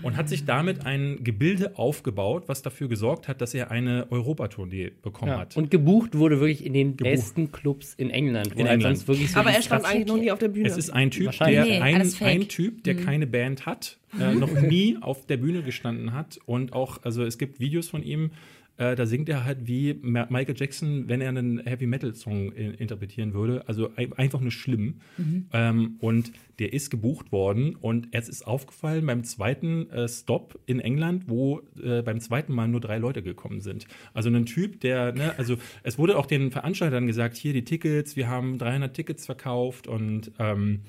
[0.03, 4.91] und hat sich damit ein Gebilde aufgebaut, was dafür gesorgt hat, dass er eine Europatournee
[5.01, 5.39] bekommen Ja.
[5.39, 5.57] hat.
[5.57, 7.11] Und gebucht wurde wirklich in den Gebucht.
[7.15, 8.55] besten Clubs in England.
[8.55, 8.97] Wo In halt England.
[8.97, 10.67] sonst wirklich so Aber er stand krass- eigentlich noch nie auf der Bühne.
[10.67, 14.51] Es ist ein Typ, der Nee, ein, ein Typ, der keine Band hat, äh, noch
[14.61, 18.31] nie auf der Bühne gestanden hat und auch, also es gibt Videos von ihm,
[18.77, 22.73] äh, da singt er halt wie Michael Jackson, wenn er einen Heavy Metal Song in
[22.73, 24.95] interpretieren würde, also ein, einfach nur schlimm.
[25.53, 30.79] Ähm, und der ist gebucht worden und es ist aufgefallen beim zweiten äh, Stop in
[30.79, 33.87] England, wo äh, beim zweiten Mal nur drei Leute gekommen sind.
[34.13, 38.15] Also ein Typ, der, ne, also es wurde auch den Veranstaltern gesagt, hier die Tickets,
[38.15, 40.81] wir haben 300 Tickets verkauft und ähm,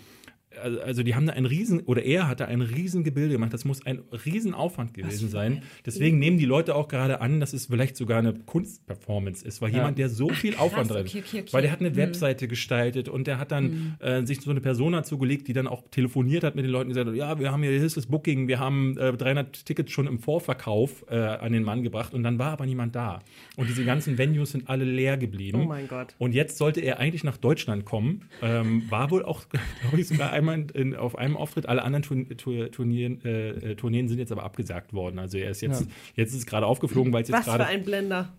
[0.62, 3.52] also- also die haben da ein riesen, oder er hat da ein riesen Gebilde gemacht.
[3.52, 5.62] Das muss ein riesen Aufwand gewesen sein.
[5.84, 9.72] Deswegen nehmen die Leute auch gerade an, dass es vielleicht sogar eine Kunstperformance ist, weil
[9.72, 11.52] jemand, der so viel Aufwand drin okay, okay, okay.
[11.52, 15.02] weil der hat eine Webseite gestaltet und der hat dann äh, sich so eine Persona
[15.02, 17.62] zugelegt, die dann auch telefoniert hat mit den Leuten und gesagt hat, ja, wir haben
[17.62, 21.52] hier, hier ist das Booking, wir haben äh, 300 Tickets schon im Vorverkauf äh, an
[21.52, 23.20] den Mann gebracht und dann war aber niemand da.
[23.56, 25.62] Und diese ganzen Venues sind alle leer geblieben.
[25.62, 26.14] Oh mein Gott.
[26.18, 28.22] Und jetzt sollte er eigentlich nach Deutschland kommen.
[28.42, 29.44] Ähm, war wohl auch,
[29.80, 31.68] glaube ich, sogar einmal in, in, auf einem Auftritt.
[31.68, 35.18] Alle anderen Turn, Tur, Turnieren, äh, äh, Tourneen sind jetzt aber abgesagt worden.
[35.18, 37.66] Also er ist jetzt, jetzt ist es gerade aufgeflogen, weil es jetzt Was für gerade.
[37.66, 38.32] ein Blender.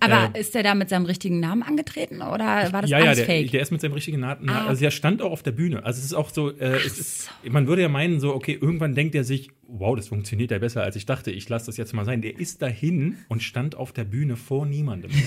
[0.00, 3.26] Aber ist der da mit seinem richtigen Namen angetreten oder war das ja, ja, der,
[3.26, 3.50] fake?
[3.50, 4.48] der ist mit seinem richtigen Namen.
[4.48, 4.66] Ah.
[4.66, 5.84] Also der stand auch auf der Bühne.
[5.84, 8.94] Also es ist auch so, äh, es ist, man würde ja meinen, so, okay, irgendwann
[8.94, 11.30] denkt er sich, wow, das funktioniert ja besser, als ich dachte.
[11.30, 12.20] Ich lasse das jetzt mal sein.
[12.22, 15.10] Der ist dahin und stand auf der Bühne vor niemandem.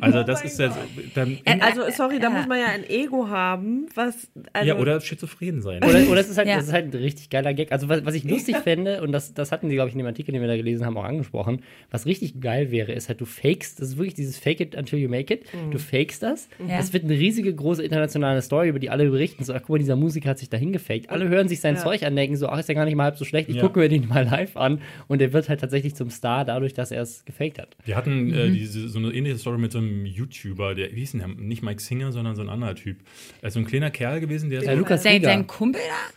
[0.00, 0.76] Also das ist ja,
[1.14, 2.30] dann, Äh, Also, sorry, da Ja.
[2.30, 4.28] muss man ja ein Ego haben, was.
[4.52, 5.82] Also, ja, oder schizophren sein.
[5.82, 6.56] Oder, oder es ist halt, Ja.
[6.56, 7.72] das ist halt ein richtig geiler Gag.
[7.72, 10.06] Also was, was ich lustig fände, und das, das hatten sie, glaube ich, in dem
[10.06, 13.24] Artikel, den wir da gelesen haben, auch angesprochen, was richtig geil wäre, ist halt, du
[13.24, 15.44] fakest, das ist wirklich dieses Fake it until you make it.
[15.70, 16.48] Du fakest das.
[16.68, 16.76] Ja.
[16.76, 19.44] Das wird eine riesige, große internationale Story, über die alle berichten.
[19.44, 21.08] So, ach guck mal, dieser Musiker hat sich dahin gefaked.
[21.10, 21.82] Alle hören sich sein Ja.
[21.82, 23.48] Zeug an, denken so, ach, ist ja gar nicht mal halb so schlecht.
[23.48, 23.62] Ich Ja.
[23.76, 24.80] Gucke mir den mal live an.
[25.06, 27.76] Und er wird halt tatsächlich zum Star dadurch, dass er es gefaked hat.
[27.84, 28.54] Wir hatten äh, Mhm.
[28.54, 31.28] diese, so eine ähnliche Story mit so einem YouTuber, der, wie hieß denn der?
[31.28, 32.98] Nicht Mike Singer, sondern so ein anderer Typ.
[33.42, 36.12] Er ist so ein kleiner Kerl gewesen, der Ja, so, Lukas sein, sein Kumpel da?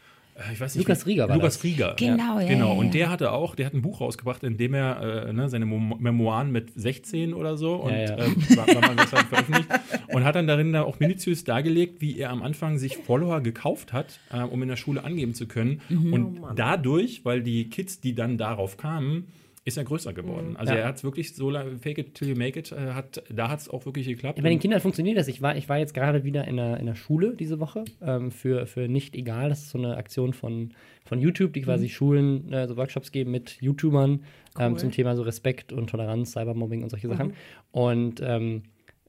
[0.48, 1.64] Äh, ich weiß nicht, Lukas Rieger war Lukas das.
[1.64, 1.96] Rieger.
[1.98, 2.80] Genau, ja, Genau, ja, ja.
[2.80, 5.66] und der hatte auch, der hat ein Buch rausgebracht, in dem er äh, ne, seine
[5.66, 8.16] Memo Memoiren mit 16 oder so und Ja, ja.
[8.18, 9.68] Äh, war, war mal veröffentlicht
[10.10, 13.94] und hat dann darin da auch minutiös dargelegt, wie er am Anfang sich Follower gekauft
[13.94, 16.14] hat, äh, um in der Schule angeben zu können Mhm.
[16.14, 19.28] und Oh dadurch, weil die Kids, die dann darauf kamen,
[19.70, 20.58] ist er größer geworden.
[20.58, 20.80] Also Ja.
[20.80, 23.60] er hat wirklich so lange, fake it till you make it, äh, hat, da hat
[23.60, 24.38] es auch wirklich geklappt.
[24.38, 25.28] Ja, bei den Kindern funktioniert das.
[25.28, 28.32] Ich war, ich war jetzt gerade wieder in der, in der Schule diese Woche ähm,
[28.32, 29.50] für, für Nicht Egal.
[29.50, 30.74] Das ist so eine Aktion von,
[31.06, 34.24] von YouTube, die quasi Schulen äh, so Workshops geben mit YouTubern
[34.60, 37.34] ähm, zum Thema so Respekt und Toleranz, Cybermobbing und solche Sachen.
[37.72, 38.64] Und ähm,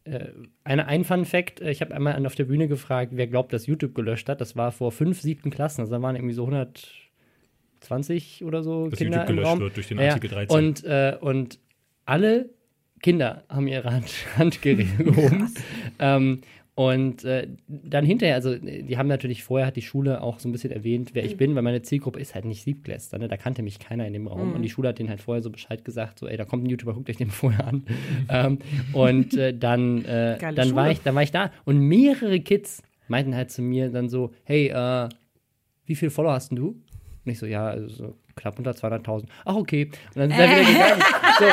[0.05, 0.29] äh,
[0.65, 3.67] eine, ein Fun Fact, äh, ich habe einmal auf der Bühne gefragt, wer glaubt, dass
[3.67, 4.41] YouTube gelöscht hat.
[4.41, 5.83] Das war vor fünf, siebten Klassen.
[5.83, 6.45] Also da waren irgendwie so
[7.81, 9.61] 120 oder so Dass Kinder YouTube im gelöscht Raum.
[9.61, 10.11] wird durch den Ja, ja.
[10.11, 10.57] Artikel 13.
[10.57, 11.59] Und, äh, und
[12.05, 12.51] alle
[13.03, 15.53] Kinder haben ihre Hand, Handgeräte gehoben.
[15.99, 16.41] ähm,
[16.77, 20.53] und äh, dann hinterher, also die haben natürlich vorher, hat die Schule auch so ein
[20.53, 23.29] bisschen erwähnt, wer ich bin, weil meine Zielgruppe ist halt nicht Siebtklässler, ne?
[23.29, 24.55] da kannte mich keiner in dem Raum.
[24.55, 26.71] Und die Schule hat denen halt vorher so Bescheid gesagt, so, ey, da kommt ein
[26.71, 27.85] YouTuber, guckt euch den vorher an.
[28.31, 28.59] ähm,
[28.95, 33.35] und äh, dann, äh, dann, war ich, dann war ich da und mehrere Kids meinten
[33.35, 35.09] halt zu mir dann so, hey, äh,
[35.85, 36.81] wie viele Follower hast denn du?
[37.25, 39.25] Und ich so, ja, also so knapp unter 200.000.
[39.45, 39.91] Ach, okay.
[40.15, 41.03] Und dann sind wir wieder gegangen.
[41.41, 41.47] So,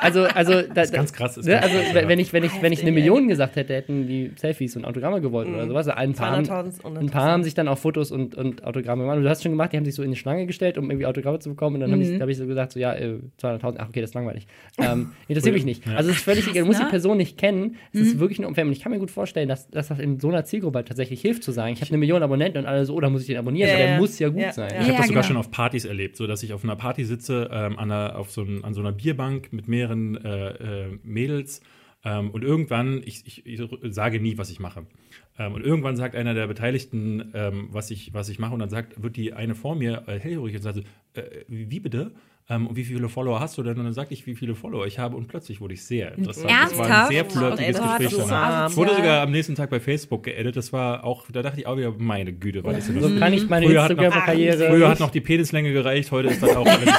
[0.00, 2.24] also, also, da, ist ganz krass, ist ne, ganz also, krass, wenn ja.
[2.24, 5.48] ich, wenn ich, wenn ich eine Million gesagt hätte, hätten die Selfies und Autogramme gewollt
[5.48, 5.88] oder sowas.
[5.88, 9.02] Ein paar, haben, 200.000 und ein paar haben sich dann auch Fotos und, und Autogramme
[9.02, 9.18] gemacht.
[9.18, 11.06] Und du hast schon gemacht, die haben sich so in die Schlange gestellt, um irgendwie
[11.06, 11.76] Autogramme zu bekommen.
[11.76, 14.10] Und dann habe ich, hab ich so gesagt, so, ja, äh, 200.000, ach, okay, das
[14.10, 14.46] ist langweilig.
[14.78, 15.86] Ähm, interessiert mich nicht.
[15.88, 16.62] Also, es ist völlig egal.
[16.62, 16.90] Du musst die ne?
[16.90, 17.76] Person nicht kennen.
[17.92, 18.64] Es ist wirklich nur unfair.
[18.64, 21.20] Und ich kann mir gut vorstellen, dass, dass das in so einer Zielgruppe halt tatsächlich
[21.20, 23.26] hilft, zu sagen, ich habe eine Million Abonnenten und alle so, oh, da muss ich
[23.26, 23.68] den abonnieren.
[23.68, 23.98] Ja, weil der ja.
[23.98, 24.70] muss ja gut Ja, sein.
[24.70, 24.80] ja.
[24.80, 25.28] Ich habe Ja, das sogar genau.
[25.28, 28.30] schon auf Partys erlebt, so dass ich auf einer Party sitze, ähm, an, einer, auf
[28.30, 31.60] so ein, an so einer Bierbank mit mehreren äh, äh, Mädels
[32.04, 33.60] ähm, und irgendwann, ich, ich, ich
[33.94, 34.86] sage nie, was ich mache.
[35.38, 38.70] Ähm, und irgendwann sagt einer der Beteiligten, ähm, was, ich, was ich mache und dann
[38.70, 40.78] sagt, wird die eine vor mir äh, hellhörig und sagt
[41.14, 42.12] äh, wie bitte?
[42.50, 43.76] Ähm, und wie viele Follower hast du denn?
[43.78, 46.48] Und dann sagte ich, wie viele Follower ich habe und plötzlich wurde ich sehr interessant.
[46.50, 47.12] Das war ein Ernsthaft?
[47.12, 48.24] sehr Oh, flirtiges das Gespräch.
[48.26, 48.76] danach.
[48.76, 50.56] wurde sogar am nächsten Tag bei Facebook geedit.
[50.56, 53.10] Das war auch, da dachte ich auch wieder, meine Güte, was ist denn das?
[53.10, 54.68] So kann ich meine Instagram-Karriere.
[54.70, 56.88] Früher hat noch die Penislänge gereicht, heute ist das auch alles.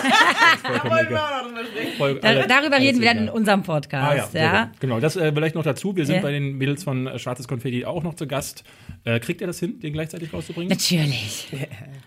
[1.98, 4.64] Voll, Da, alle- darüber reden wir dann in unserem Ah, Podcast, ja, ja.
[4.66, 4.80] gut.
[4.80, 5.00] genau.
[5.00, 5.96] Das äh, vielleicht noch dazu.
[5.96, 6.22] Wir sind Ja.
[6.22, 8.64] bei den Mädels von äh, Schwarzes Konfetti auch noch zu Gast.
[9.06, 10.70] Äh, kriegt ihr das hin, den gleichzeitig rauszubringen?
[10.70, 11.48] Natürlich.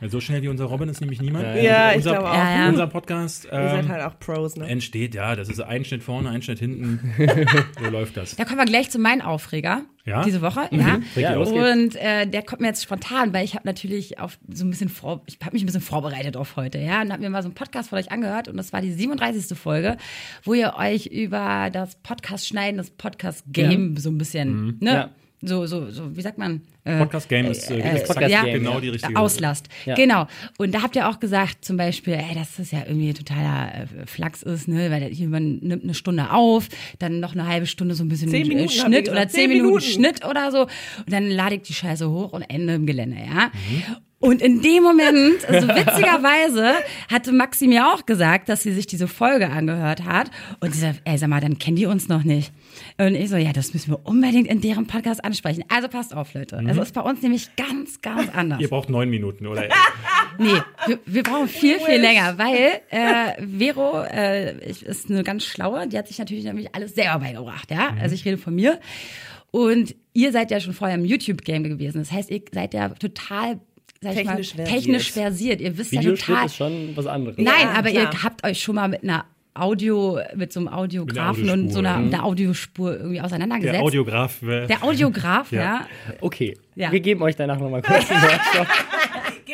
[0.01, 1.45] Ja, so schnell wie unser Robin ist nämlich niemand.
[1.63, 2.35] Ja, ich unser, glaube auch.
[2.35, 2.69] Ja, ja.
[2.69, 4.67] Unser Podcast Ihr seid ähm, halt auch Pros, ne?
[4.67, 7.15] entsteht, ja, das ist ein Schnitt vorne, ein Schnitt hinten.
[7.83, 8.37] so läuft das.
[8.37, 10.23] Da kommen wir gleich zu meinem Aufreger Ja?
[10.25, 10.69] diese Woche.
[10.71, 11.01] Ja.
[11.17, 11.39] Ja.
[11.39, 14.89] Und äh, der kommt mir jetzt spontan, weil ich habe natürlich auf so ein bisschen
[14.89, 17.49] vor, ich habe mich ein bisschen vorbereitet auf heute, ja, und habe mir mal so
[17.49, 19.57] einen Podcast von euch angehört und das war die 37.
[19.57, 19.97] Folge,
[20.45, 25.11] wo ihr euch über das Podcast schneiden, das Podcast Game so ein bisschen, ne, Ja.
[25.43, 26.63] So so so, wie sagt man?
[26.85, 28.81] Äh, Podcast Game ist äh, äh, Podcast ja, Game, genau ja.
[28.81, 29.69] die richtige Auslast.
[29.85, 29.95] Ja.
[29.95, 30.27] Genau.
[30.59, 34.07] Und da habt ihr auch gesagt, zum Beispiel, ey, dass das ja irgendwie totaler äh,
[34.07, 34.91] Flachs ist, ne?
[34.91, 38.47] Weil jemand nimmt eine Stunde auf, dann noch eine halbe Stunde so ein bisschen Zehn
[38.47, 39.85] äh, Minuten, Schnitt oder Zehn Minuten, Minuten.
[39.85, 40.63] Schnitt oder so.
[40.63, 43.51] Und dann lade ich die Scheiße hoch und Ende im Gelände, ja.
[44.23, 46.75] Und in dem Moment, also witzigerweise,
[47.11, 50.31] hatte Maxi mir auch gesagt, dass sie sich diese Folge angehört hat.
[50.61, 52.53] Und sie sagt, ey, sag mal, dann kennen die uns noch nicht.
[52.99, 55.65] Und ich so, ja, das müssen wir unbedingt in deren Podcast ansprechen.
[55.69, 56.63] Also passt auf, Leute.
[56.69, 58.61] Es ist bei uns nämlich ganz, ganz anders.
[58.61, 59.65] Ihr braucht neun Minuten, oder?
[60.39, 60.49] Nee,
[60.87, 65.99] wir, wir brauchen viel, viel länger, weil äh, Vero äh, ist eine ganz schlaue, die
[65.99, 67.95] hat sich natürlich nämlich alles selber beigebracht, ja.
[68.01, 68.81] Also ich rede von mir.
[69.51, 71.99] Und ihr seid ja schon vorher im YouTube-Game gewesen.
[71.99, 73.61] Das heißt, ihr seid ja total,
[74.03, 74.69] sag ich mal, Technisch versiert.
[74.69, 75.61] technisch versiert.
[75.63, 76.47] Ihr wisst ja Videoschnitt total.
[76.47, 77.37] ist schon was anderes.
[77.39, 78.13] Nein, Ja, aber klar.
[78.13, 81.91] ihr habt euch schon mal mit einer Audio, mit so einem Audiografen und so einer,
[81.97, 83.75] Audiospur, einer Audiospur irgendwie auseinandergesetzt.
[83.75, 84.43] Der Audiograf.
[84.43, 85.61] äh, Der Audiograf, Ja.
[85.61, 85.87] ja.
[86.21, 86.91] Okay, Ja.
[86.91, 88.67] wir geben euch danach nochmal kurz einen Workshop.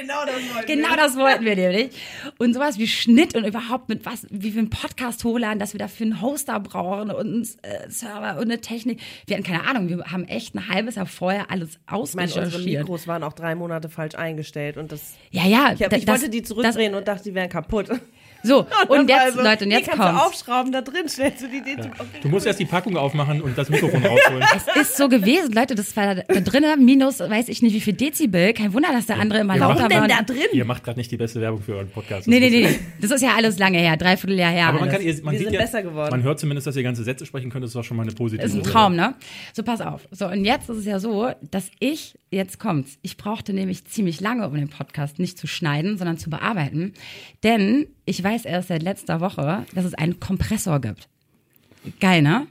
[0.00, 1.90] Genau das wollte Genau das wollten wir nämlich.
[2.38, 5.78] Und sowas wie Schnitt und überhaupt mit was, wie wir einen Podcast hochladen, dass wir
[5.78, 9.00] dafür einen Hoster brauchen und einen äh, Server und eine Technik.
[9.26, 11.78] Wir hatten keine Ahnung, wir haben echt ein halbes Jahr vorher alles
[12.10, 12.62] Ich meine, unsere.
[12.62, 15.14] Mikros waren auch drei Monate falsch eingestellt und das.
[15.30, 15.72] Ja, ja.
[15.74, 17.88] Ich, hab, da- ich das- wollte die zurückdrehen und dachte, die wären kaputt.
[18.42, 21.08] Das, so, und Das war jetzt, also, Leute, und jetzt kannst du aufschrauben, da drin
[21.08, 21.90] stellst du die Idee zum
[22.22, 24.44] Du musst erst die Packung aufmachen und das Mikrofon rausholen.
[24.76, 27.94] Es ist so gewesen, Leute, das war da drinnen, minus weiß ich nicht wie viel
[27.94, 28.52] Dezibel.
[28.52, 29.88] Kein Wunder, dass der andere immer Ja, lauter war.
[29.88, 30.38] denn da drin?
[30.52, 32.28] Ihr macht gerade nicht die beste Werbung für euren Podcast.
[32.28, 32.78] Nee, Das nee, nee, nee.
[33.00, 34.66] Das ist ja alles lange her, dreiviertel Jahr her.
[34.68, 34.98] Aber man, alles.
[34.98, 36.10] kann, ihr, man Wir sieht sind ja, besser geworden.
[36.10, 37.64] Man hört zumindest, dass ihr ganze Sätze sprechen könnt.
[37.64, 38.72] Das ist doch schon mal eine positive ist ein Sache.
[38.72, 39.14] Traum, ne?
[39.52, 40.02] So, pass auf.
[40.10, 44.20] So, und jetzt ist es ja so, dass ich, jetzt kommt's, ich brauchte nämlich ziemlich
[44.20, 46.92] lange, um den Podcast nicht zu schneiden, sondern zu bearbeiten.
[47.42, 51.08] Denn ich weiß erst seit letzter Woche, dass es einen Kompressor gibt.
[52.00, 52.46] Geil, ne?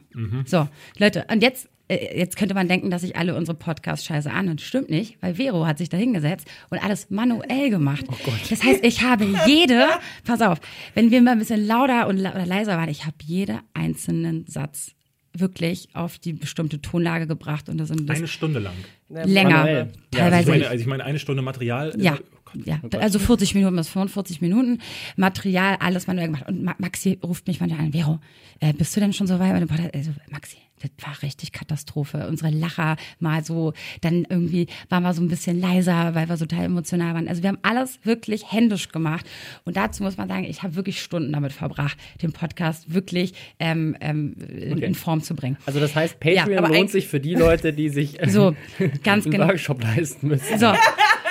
[0.46, 4.32] So, Leute, und jetzt, äh, jetzt könnte man denken, dass sich alle unsere Podcasts scheiße
[4.32, 4.50] an.
[4.50, 8.06] Und stimmt nicht, weil Vero hat sich da hingesetzt und alles manuell gemacht.
[8.50, 9.86] Das heißt, ich habe jede,
[10.24, 10.60] pass auf,
[10.96, 14.94] wenn wir mal ein bisschen lauter und, oder leiser waren, ich habe jeden einzelnen Satz
[15.40, 18.74] wirklich auf die bestimmte Tonlage gebracht und das sind das Eine Stunde lang.
[19.10, 19.68] länger.
[19.68, 20.42] Ja, Also Teilweise.
[20.42, 21.94] ich, meine, also ich meine, eine Stunde Material.
[21.98, 22.18] Ja.
[22.66, 24.80] Ja, also 40 Minuten bis 45 Minuten.
[25.16, 26.48] Material, alles manuell gemacht.
[26.48, 28.20] Und Ma- Maxi ruft mich manchmal an, Vero,
[28.60, 29.94] äh, bist du denn schon so weit mit dem Podcast?
[29.94, 32.28] Also, Maxi, das war richtig Katastrophe.
[32.28, 36.46] Unsere Lacher mal so, dann irgendwie waren wir so ein bisschen leiser, weil wir so
[36.46, 37.28] total emotional waren.
[37.28, 39.26] Also wir haben alles wirklich händisch gemacht.
[39.66, 43.96] Und dazu muss man sagen, ich habe wirklich Stunden damit verbracht, den Podcast wirklich ähm,
[44.02, 45.58] ähm, in, in Form zu bringen.
[45.66, 48.56] Also das heißt, Patreon Ja, lohnt sich für die Leute, die sich äh, So,
[49.04, 49.48] ganz einen genau.
[49.48, 50.60] Workshop leisten müssen.
[50.60, 50.74] So.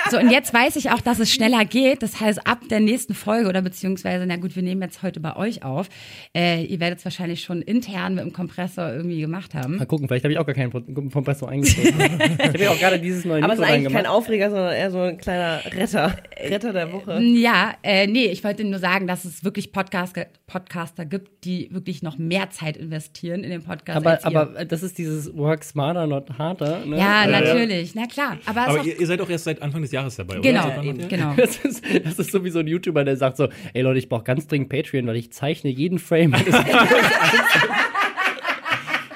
[0.09, 2.01] So, und jetzt weiß ich auch, dass es schneller geht.
[2.01, 5.35] Das heißt, ab der nächsten Folge oder beziehungsweise, na gut, wir nehmen jetzt heute bei
[5.35, 5.89] euch auf.
[6.35, 9.77] Äh, ihr werdet es wahrscheinlich schon intern mit dem Kompressor irgendwie gemacht haben.
[9.77, 10.71] Mal gucken, vielleicht habe ich auch gar keinen
[11.11, 11.93] Kompressor eingestellt.
[12.39, 14.05] ich habe ja auch gerade dieses neue Aber es ist eigentlich kein.
[14.07, 16.15] Aufreger, sondern eher so ein kleiner Retter.
[16.39, 17.19] Retter der Woche.
[17.21, 20.15] Ja, äh, nee, ich wollte nur sagen, dass es wirklich Podcast,
[20.47, 23.97] Podcaster gibt, die wirklich noch mehr Zeit investieren in den Podcast.
[23.97, 26.85] Aber, aber das ist dieses Work smarter, not harder.
[26.85, 26.97] Ne?
[26.97, 28.37] ja, Äh, natürlich, na klar.
[28.45, 30.83] Aber, Aber ihr, ihr seid auch erst seit Anfang des Jahres dabei, genau, oder?
[30.83, 30.93] Ihr?
[30.93, 31.33] genau.
[31.37, 34.09] Das ist, das ist so wie so ein YouTuber, der sagt so, ey Leute, ich
[34.09, 36.33] brauche ganz dringend Patreon, weil ich zeichne jeden Frame.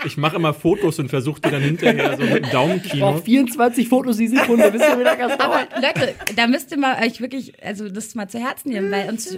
[0.06, 3.12] Ich mache immer Fotos und versuche die dann hinterher so mit dem Ich Daumenkino.
[3.12, 5.68] brauche 24 Fotos die Sekunde, wisst ihr, wie lange das dauert?
[5.74, 9.10] Aber Leute, da müsst ihr mal euch wirklich, also das mal zu Herzen nehmen, weil
[9.10, 9.38] uns,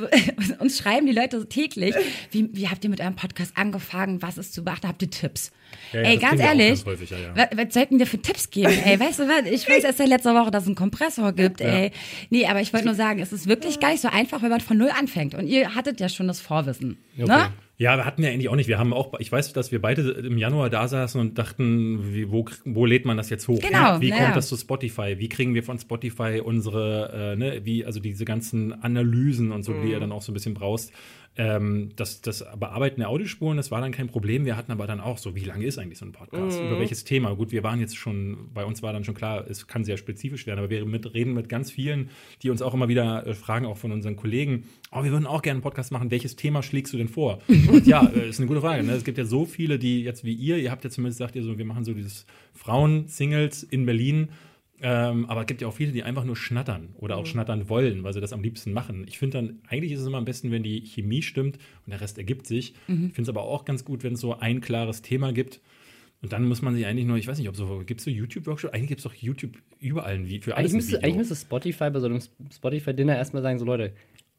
[0.58, 1.94] uns schreiben die Leute täglich,
[2.30, 5.50] wie, wie habt ihr mit eurem Podcast angefangen, was ist zu beachten, habt ihr Tipps?
[5.92, 7.32] Ja, ja, Ey, ganz ehrlich, ganz ja, ja.
[7.34, 8.72] Was, was sollten wir für Tipps geben?
[8.84, 9.50] Ey, weißt du was?
[9.50, 11.92] Ich weiß erst seit letzter Woche, dass es einen Kompressor gibt, ey.
[12.30, 14.60] Nee, aber ich wollte nur sagen, es ist wirklich gar nicht so einfach, wenn man
[14.60, 15.34] von Null anfängt.
[15.34, 16.98] Und ihr hattet ja schon das Vorwissen.
[17.16, 17.48] Ne?
[17.82, 18.68] Ja, wir hatten ja eigentlich auch nicht.
[18.68, 22.30] Wir haben auch, ich weiß, dass wir beide im Januar da saßen und dachten, wie,
[22.30, 23.58] wo, wo lädt man das jetzt hoch?
[23.60, 24.34] Genau, Wie, wie kommt ja.
[24.34, 25.16] das zu Spotify?
[25.18, 29.72] Wie kriegen wir von Spotify unsere, äh, ne, wie, also diese ganzen Analysen und so,
[29.72, 30.92] die ihr dann auch so ein bisschen brauchst.
[31.34, 34.44] Ähm, das, das Bearbeiten der Audiospuren, das war dann kein Problem.
[34.44, 36.60] Wir hatten aber dann auch so, wie lange ist eigentlich so ein Podcast?
[36.60, 37.34] Über welches Thema?
[37.34, 40.46] Gut, wir waren jetzt schon, bei uns war dann schon klar, es kann sehr spezifisch
[40.46, 42.10] werden, aber wir mit, reden mit ganz vielen,
[42.42, 45.40] die uns auch immer wieder äh, fragen, auch von unseren Kollegen, oh, wir würden auch
[45.40, 47.38] gerne einen Podcast machen, welches Thema schlägst du denn vor?
[47.48, 48.82] Und ja, äh, ist eine gute Frage.
[48.82, 48.92] Ne?
[48.92, 51.42] Es gibt ja so viele, die jetzt wie ihr, ihr habt ja zumindest gesagt, ihr
[51.42, 54.28] so, wir machen so dieses Frauen-Singles in Berlin.
[54.84, 58.02] Ähm, aber es gibt ja auch viele, die einfach nur schnattern oder auch schnattern wollen,
[58.02, 59.04] weil sie das am liebsten machen.
[59.06, 62.00] Ich finde dann, eigentlich ist es immer am besten, wenn die Chemie stimmt und der
[62.00, 62.74] Rest ergibt sich.
[62.88, 65.60] Ich finde es aber auch ganz gut, wenn es so ein klares Thema gibt.
[66.20, 68.10] Und dann muss man sich eigentlich nur, ich weiß nicht, ob so, gibt es so
[68.10, 68.72] YouTube-Workshops?
[68.72, 71.98] Eigentlich gibt es doch YouTube überall ein Video, für alles müsste, eigentlich müsste Spotify bei
[71.98, 72.20] so einem
[72.52, 73.92] Spotify-Dinner erstmal sagen, so Leute,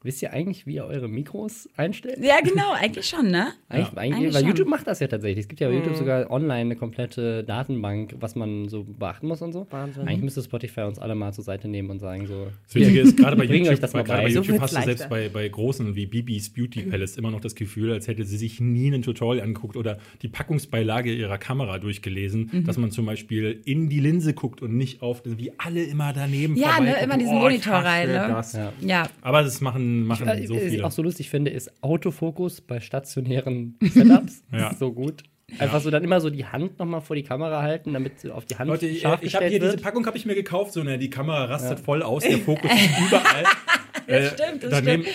[0.03, 2.19] wisst ihr eigentlich, wie ihr eure Mikros einstellt?
[2.21, 3.53] Ja, genau, eigentlich schon, ne?
[3.69, 4.49] Eigentlich, eigentlich, Eigentlich weil schon.
[4.49, 5.43] YouTube macht das ja tatsächlich.
[5.45, 9.41] Es gibt ja bei YouTube sogar online eine komplette Datenbank, was man so beachten muss
[9.41, 9.65] und so.
[9.71, 10.07] Wahnsinn.
[10.07, 13.17] Eigentlich müsste Spotify uns alle mal zur Seite nehmen und sagen so, Das Witzige ist,
[13.17, 14.23] gerade bei YouTube, das bei, mal bei.
[14.23, 17.31] bei So YouTube wird's hast du selbst bei, bei großen wie Bibis Beauty Palace immer
[17.31, 21.37] noch das Gefühl, als hätte sie sich nie ein Tutorial angeguckt oder die Packungsbeilage ihrer
[21.37, 22.65] Kamera durchgelesen, Mhm.
[22.65, 26.55] dass man zum Beispiel in die Linse guckt und nicht auf, wie alle immer daneben
[26.55, 28.13] Ja, ne, immer diesen Oh, Monitor rein, ne?
[28.29, 28.53] das.
[28.53, 28.73] Ja.
[28.81, 29.09] Ja.
[29.21, 30.85] Aber das machen, machen Äh, so was ich viele.
[30.85, 34.43] auch so lustig finde, ist Autofokus bei stationären Setups.
[34.51, 34.73] Ja.
[34.75, 35.23] So gut.
[35.59, 38.45] Einfach so dann immer so die Hand nochmal vor die Kamera halten, damit sie auf
[38.45, 39.73] die Hand Leute, ich, scharf ich habe hier wird.
[39.73, 42.71] diese Packung habe ich mir gekauft, so ne, die Kamera rastet voll aus, der Fokus
[42.73, 43.43] ist überall.
[44.07, 45.05] Äh, stimmt, das daneben,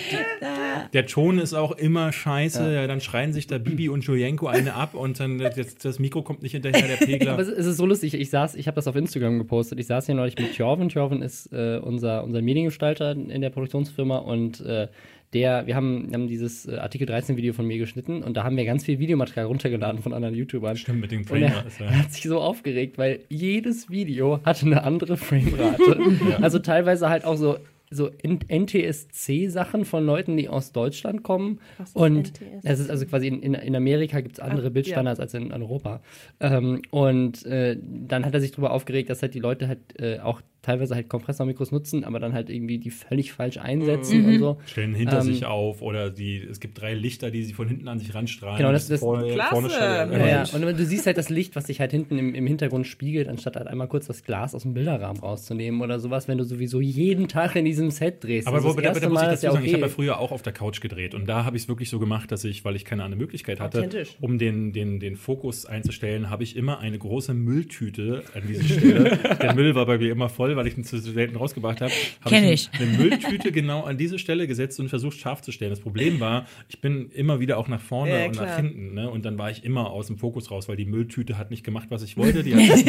[0.92, 2.86] Der Ton ist auch immer scheiße, ja.
[2.86, 6.22] dann schreien sich da Bibi und Julienko eine ab und dann äh, das, das Mikro
[6.22, 7.32] kommt nicht hinterher, der Pegler.
[7.32, 8.14] Aber es, es ist so lustig.
[8.14, 9.78] Ich saß, ich habe das auf Instagram gepostet.
[9.78, 10.88] Ich saß hier neulich mit Jorven.
[10.88, 14.88] Jorven ist äh, unser, unser Mediengestalter in der Produktionsfirma und äh,
[15.34, 18.44] der, wir haben, wir haben dieses äh, Artikel 13 Video von mir geschnitten und da
[18.44, 20.76] haben wir ganz viel Videomaterial runtergeladen von anderen YouTubern.
[20.76, 21.86] Stimmt, mit dem er, Framerate, ja.
[21.86, 25.98] er hat sich so aufgeregt, weil jedes Video hatte eine andere Framerate.
[26.40, 27.58] Also teilweise halt auch so,
[27.90, 31.60] so NTSC-Sachen von Leuten, die aus Deutschland kommen.
[31.78, 32.44] Was ist Und NTSC?
[32.62, 35.52] es ist also quasi in, in, in Amerika gibt es andere Ah, Bildstandards als in
[35.52, 36.00] Europa.
[36.40, 40.20] Ähm, und äh, dann hat er sich darüber aufgeregt, dass halt die Leute halt äh,
[40.20, 44.28] auch teilweise halt Kompressormikros nutzen, aber dann halt irgendwie die völlig falsch einsetzen Mhm.
[44.28, 44.58] und so.
[44.66, 47.88] Stellen hinter Ähm, sich auf oder die, es gibt drei Lichter, die sie von hinten
[47.88, 48.58] an sich ranstrahlen.
[48.58, 49.50] Genau, das- das- vorne, Klasse.
[49.50, 50.12] vorne stellen.
[50.12, 50.38] Ja, Ja.
[50.40, 53.28] Also Und du siehst halt das Licht, was sich halt hinten im, im Hintergrund spiegelt,
[53.28, 56.80] anstatt halt einmal kurz das Glas aus dem Bilderrahmen rauszunehmen oder sowas, wenn du sowieso
[56.80, 58.46] jeden Tag in diesem Set drehst.
[58.46, 59.86] Aber Das wo, ist das da, da muss ich dazu sagen, ich ja habe ja
[59.86, 59.94] okay.
[59.94, 62.44] früher auch auf der Couch gedreht und da habe ich es wirklich so gemacht, dass
[62.44, 63.88] ich, weil ich keine andere Möglichkeit hatte,
[64.20, 69.16] um den, den, den Fokus einzustellen, habe ich immer eine große Mülltüte an diese Stelle.
[69.42, 71.92] der Müll war bei mir immer voll, weil ich ihn zu selten rausgebracht habe.
[72.20, 75.70] Habe Kenn ich eine Mülltüte genau an diese Stelle gesetzt und versucht scharf zu stellen.
[75.70, 78.56] Das Problem war, ich bin immer wieder auch nach vorne Ja, und nach klar.
[78.56, 78.94] hinten.
[78.94, 79.08] Ne?
[79.08, 81.86] Und dann war ich immer aus dem Fokus raus, weil die Mülltüte hat nicht gemacht,
[81.90, 82.42] was ich wollte.
[82.42, 82.84] Die hat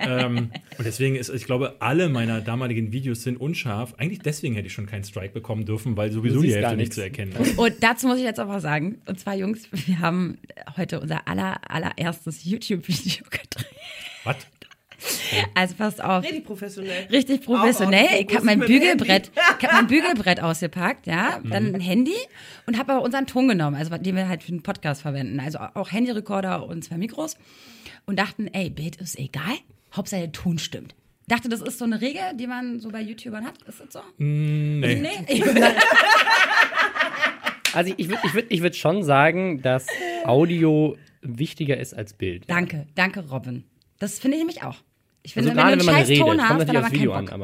[0.00, 3.94] ähm, und deswegen ist, ich glaube, alle meiner damaligen Videos sind unscharf.
[3.98, 7.02] Eigentlich deswegen hätte ich schon keinen Strike bekommen dürfen, weil sowieso die Hälfte nicht zu
[7.02, 7.58] erkennen ist.
[7.58, 10.38] Und dazu muss ich jetzt aber sagen, und zwar Jungs, wir haben
[10.76, 13.66] heute unser aller, allererstes YouTube-Video gedreht.
[14.24, 14.36] Was?
[15.54, 16.22] Also passt auf.
[16.24, 17.06] Richtig professionell.
[17.10, 18.06] Richtig professionell.
[18.06, 22.14] Auch Ich habe mein Bügelbrett, ich hab mein Bügelbrett ausgepackt, ja, dann ein Handy
[22.66, 25.58] und habe aber unseren Ton genommen, also den wir halt für den Podcast verwenden, also
[25.58, 27.36] auch Handyrekorder und zwei Mikros
[28.06, 29.56] und dachten, ey, Bild ist egal,
[29.94, 30.94] Hauptsache der Ton stimmt.
[31.28, 33.54] Dachte, das ist so eine Regel, die man so bei YouTubern hat.
[33.62, 34.00] Ist das so?
[34.18, 34.96] Nee.
[34.96, 35.10] Nee.
[37.72, 39.86] Also ich würde ich würd, ich würd schon sagen, dass
[40.24, 42.48] Audio wichtiger ist als Bild.
[42.48, 43.64] danke, danke, Robin.
[44.00, 44.76] Das finde ich nämlich auch.
[45.22, 46.58] Ich Also finde, gerade wenn wenn du man einen scheiß redet, Ton kommt hast, dann
[46.58, 47.34] natürlich aber aufs Video keinen an,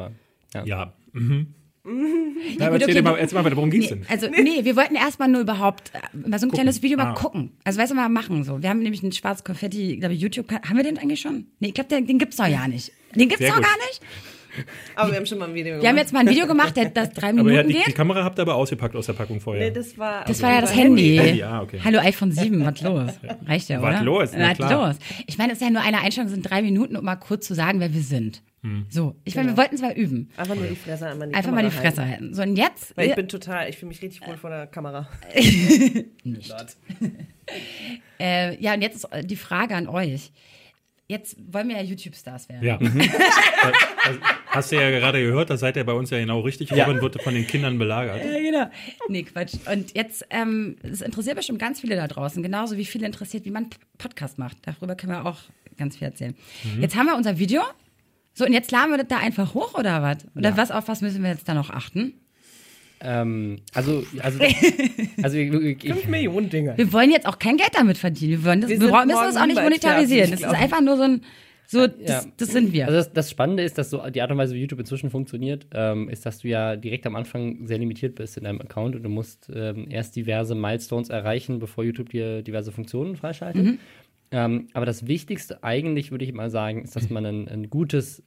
[0.55, 0.93] aber Ja.
[1.13, 1.47] Mhm.
[1.87, 4.05] Ja, Ja, gut, erzähl okay, dir mal, erzähl mal weiter, worum geht's Nee, denn?
[4.09, 7.13] also, nee, wir wollten erstmal nur überhaupt äh, mal so ein kleines Video mal Ah.
[7.13, 7.51] gucken.
[7.63, 8.61] Also, weißt du, mal machen so.
[8.61, 10.51] Wir haben nämlich einen schwarz Konfetti, glaube ich, YouTube.
[10.51, 11.45] Haben wir den eigentlich schon?
[11.59, 12.91] Nee, ich glaube, den, den gibt's doch ja nicht.
[13.15, 13.65] Den gibt's Sehr doch gut.
[13.65, 14.01] gar nicht.
[14.95, 15.83] Aber wir haben schon mal ein Video gemacht.
[15.83, 17.83] Wir haben jetzt mal ein Video gemacht, der, das drei Aber ja, Minuten die, die
[17.83, 17.95] geht.
[17.95, 19.65] Kamera habt ihr aber ausgepackt aus der Packung vorher.
[19.65, 20.25] Nee, das war.
[20.25, 21.17] Das war ja das Handy.
[21.17, 21.79] Handy, ah, okay.
[21.83, 23.11] Hallo iPhone 7, was los?
[23.45, 24.03] Reicht ja, Was oder?
[24.03, 24.87] los, na Was klar.
[24.87, 24.95] los?
[25.27, 27.47] Ich meine, es ist ja nur eine Einstellung, es sind drei Minuten, um mal kurz
[27.47, 28.41] zu sagen, wer wir sind.
[28.63, 28.85] Hm.
[28.89, 30.29] So, ich meine, wir wollten es mal üben.
[30.35, 32.23] Einfach nur die Fresse einmal in die Einfach mal die Kamera Fresse halten.
[32.23, 32.33] halten.
[32.33, 32.97] So, und jetzt.
[32.97, 35.07] Weil ich bin total, ich fühle mich richtig wohl vor der Kamera.
[38.19, 40.31] Äh, ja, und jetzt ist äh, die Frage an euch.
[41.09, 42.65] Jetzt wollen wir ja YouTube-Stars werden.
[42.65, 42.77] Ja.
[42.77, 46.71] Also, hast du ja gerade gehört, da seid ihr bei uns ja genau richtig.
[46.73, 48.25] Robin wird von den Kindern belagert.
[48.25, 48.69] Ja, genau.
[49.07, 49.53] Nee, Quatsch.
[49.71, 53.51] Und jetzt, ähm, es interessiert bestimmt ganz viele da draußen, genauso wie viele interessiert, wie
[53.51, 54.57] man Podcast macht.
[54.63, 55.39] Darüber können wir auch
[55.77, 56.35] ganz viel erzählen.
[56.79, 57.61] Jetzt haben wir unser Video.
[58.33, 60.17] So, und jetzt laden wir das da einfach hoch oder was?
[60.35, 62.13] Oder was, auf was müssen wir jetzt da noch achten?
[63.01, 64.39] Ähm, also, also,
[65.21, 66.77] also ich, ich, ich, 5 Millionen Dinge.
[66.77, 68.31] Wir wollen jetzt auch kein Geld damit verdienen.
[68.31, 70.31] Wir, wollen das, Wir wir, müssen das auch nicht monetarisieren.
[70.31, 71.21] Das ist einfach nur so ein,
[71.69, 72.31] so, das, Ja.
[72.37, 72.85] das sind wir.
[72.85, 75.67] Also das, das Spannende ist, dass so die Art und Weise, wie YouTube inzwischen funktioniert,
[75.73, 79.03] ähm, ist, dass du ja direkt am Anfang sehr limitiert bist in deinem Account und
[79.03, 83.79] du musst ähm, erst diverse Milestones erreichen, bevor YouTube dir diverse Funktionen freischaltet.
[84.31, 88.23] Ähm, aber das Wichtigste eigentlich, würde ich mal sagen, ist, dass man ein, ein gutes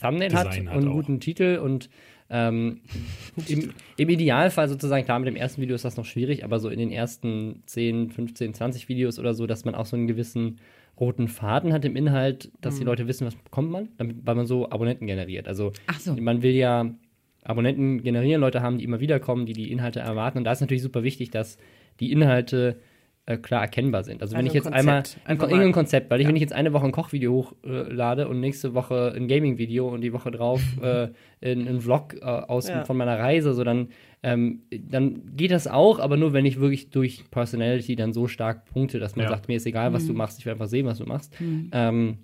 [0.00, 0.92] Thumbnail hat Design und hat einen auch.
[0.94, 1.88] guten Titel und
[2.32, 2.80] ähm,
[3.48, 6.68] im, im Idealfall sozusagen, klar, mit dem ersten Video ist das noch schwierig, aber so
[6.70, 10.58] in den ersten 10, 15, 20 Videos oder so, dass man auch so einen gewissen
[10.98, 12.78] roten Faden hat im Inhalt, dass Mhm.
[12.80, 15.46] die Leute wissen, was bekommt man, damit, weil man so Abonnenten generiert.
[15.48, 16.14] Also Ach so.
[16.16, 16.92] man will ja
[17.44, 20.38] Abonnenten generieren, Leute haben, die immer wieder kommen, die die Inhalte erwarten.
[20.38, 21.58] Und da ist natürlich super wichtig, dass
[22.00, 22.76] die Inhalte
[23.26, 24.20] äh, klar erkennbar sind.
[24.22, 25.20] Also wenn Also ich jetzt einmal Konzept.
[25.24, 27.32] ein, Einfach irgendein Konzept, weil ich, wenn ich jetzt eine Woche ein Kochvideo
[27.64, 31.08] hochlade und nächste Woche ein Gaming-Video und die Woche drauf äh,
[31.40, 32.84] ein, ein Vlog äh, aus Ja.
[32.84, 33.88] von meiner Reise, so dann
[34.24, 38.66] ähm, dann geht das auch, aber nur wenn ich wirklich durch Personality dann so stark
[38.66, 39.30] punkte, dass man Ja.
[39.30, 41.34] sagt, mir ist egal, was du machst, ich will einfach sehen, was du machst.
[41.72, 42.18] Ähm,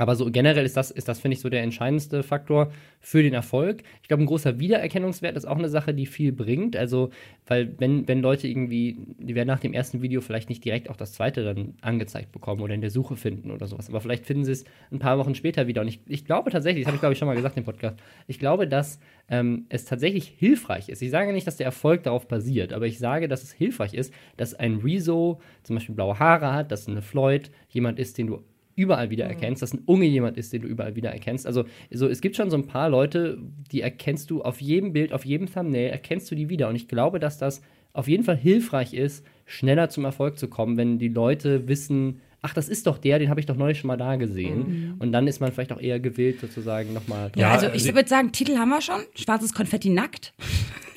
[0.00, 3.34] aber so generell ist das, ist das finde ich, so der entscheidendste Faktor für den
[3.34, 3.82] Erfolg.
[4.00, 6.74] Ich glaube, ein großer Wiedererkennungswert ist auch eine Sache, die viel bringt.
[6.74, 7.10] Also,
[7.46, 10.96] weil wenn, wenn Leute irgendwie, die werden nach dem ersten Video vielleicht nicht direkt auch
[10.96, 13.90] das zweite dann angezeigt bekommen oder in der Suche finden oder sowas.
[13.90, 15.82] Aber vielleicht finden sie es ein paar Wochen später wieder.
[15.82, 17.96] Und ich, ich glaube tatsächlich, das habe ich glaube ich schon mal gesagt im Podcast,
[18.26, 21.02] ich glaube, dass ähm, es tatsächlich hilfreich ist.
[21.02, 24.14] Ich sage nicht, dass der Erfolg darauf basiert, aber ich sage, dass es hilfreich ist,
[24.38, 28.44] dass ein Rezo zum Beispiel blaue Haare hat, dass eine Floyd jemand ist, den du
[28.80, 31.46] überall wieder erkennst, dass ein Unge jemand ist, den du überall wieder erkennst.
[31.46, 33.38] Also so, es gibt schon so ein paar Leute,
[33.70, 36.68] die erkennst du auf jedem Bild, auf jedem Thumbnail, erkennst du die wieder.
[36.68, 37.60] Und ich glaube, dass das
[37.92, 42.54] auf jeden Fall hilfreich ist, schneller zum Erfolg zu kommen, wenn die Leute wissen, ach,
[42.54, 44.94] das ist doch der, den habe ich doch neulich schon mal da gesehen.
[44.98, 47.30] Und dann ist man vielleicht auch eher gewillt, sozusagen nochmal.
[47.36, 49.00] Ja, Ja, also ich würde sagen, Titel haben wir schon.
[49.14, 50.32] Schwarzes Konfetti nackt.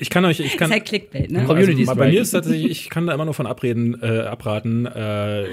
[0.00, 1.44] Ich kann euch, ich kann, ist halt Clickbait, ne?
[1.44, 4.86] Community also, bei mir ist tatsächlich, ich kann da immer nur von abreden, äh, abraten,
[4.86, 5.46] äh,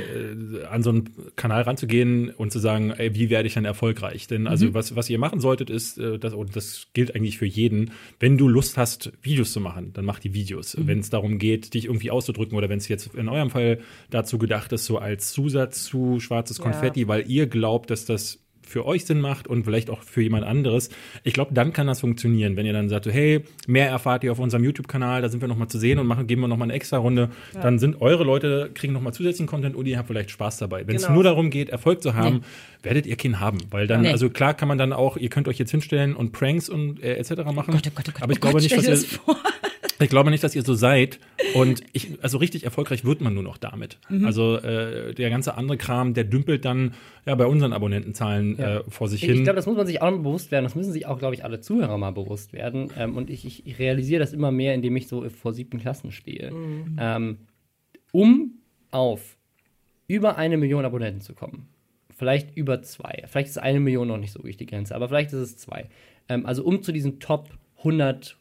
[0.70, 4.28] an so einen Kanal ranzugehen und zu sagen, ey, wie werde ich dann erfolgreich?
[4.28, 4.74] Denn also Mhm.
[4.74, 8.38] was, was ihr machen solltet, ist, äh, das, und das gilt eigentlich für jeden, wenn
[8.38, 10.76] du Lust hast, Videos zu machen, dann mach die Videos.
[10.76, 10.88] Mhm.
[10.88, 14.38] Wenn es darum geht, dich irgendwie auszudrücken oder wenn es jetzt in eurem Fall dazu
[14.38, 16.64] gedacht ist, so als Zusatz zu schwarzes Ja.
[16.64, 20.46] Konfetti, weil ihr glaubt, dass das für euch Sinn macht und vielleicht auch für jemand
[20.46, 20.90] anderes.
[21.26, 24.40] Ich glaube, dann kann das funktionieren, wenn ihr dann sagt, hey, mehr erfahrt ihr auf
[24.40, 26.96] unserem YouTube-Kanal, da sind wir nochmal zu sehen und machen, geben wir nochmal eine extra
[26.98, 27.32] Runde.
[27.54, 30.88] Dann sind eure Leute, kriegen nochmal zusätzlichen Content und ihr habt vielleicht Spaß dabei.
[30.88, 31.16] Wenn es Genau.
[31.16, 32.44] nur darum geht, Erfolg zu haben,
[32.82, 33.58] werdet ihr keinen haben.
[33.72, 34.12] Weil dann, Nee.
[34.12, 37.16] also klar kann man dann auch, ihr könnt euch jetzt hinstellen und Pranks und äh,
[37.18, 37.44] etc.
[37.54, 37.74] machen.
[37.74, 39.20] Gott, oh Gott, oh Gott, aber ich oh glaube Gott, nicht, dass ihr.
[40.02, 41.20] Ich glaube nicht, dass ihr so seid.
[41.54, 43.98] Und ich, also richtig erfolgreich wird man nur noch damit.
[44.10, 44.26] Mhm.
[44.26, 46.94] Also äh, der ganze andere Kram, der dümpelt dann
[47.26, 48.78] ja bei unseren Abonnentenzahlen Ja.
[48.80, 49.38] äh, vor sich Ich, hin.
[49.38, 50.64] ich glaube, das muss man sich auch mal bewusst werden.
[50.66, 52.90] Das müssen sich auch, glaube ich, alle Zuhörer mal bewusst werden.
[52.98, 56.52] Ähm, und ich, ich, realisiere das immer mehr, indem ich so vor siebten Klassen stehe.
[57.00, 57.38] Ähm,
[58.12, 58.52] um
[58.92, 59.38] auf
[60.08, 61.68] über eine Million Abonnenten zu kommen,
[62.16, 65.32] vielleicht über zwei, vielleicht ist eine Million noch nicht so richtig die Grenze, aber vielleicht
[65.34, 65.90] ist es zwei.
[66.30, 67.50] Ähm, also um zu diesen Top
[67.80, 68.38] 100,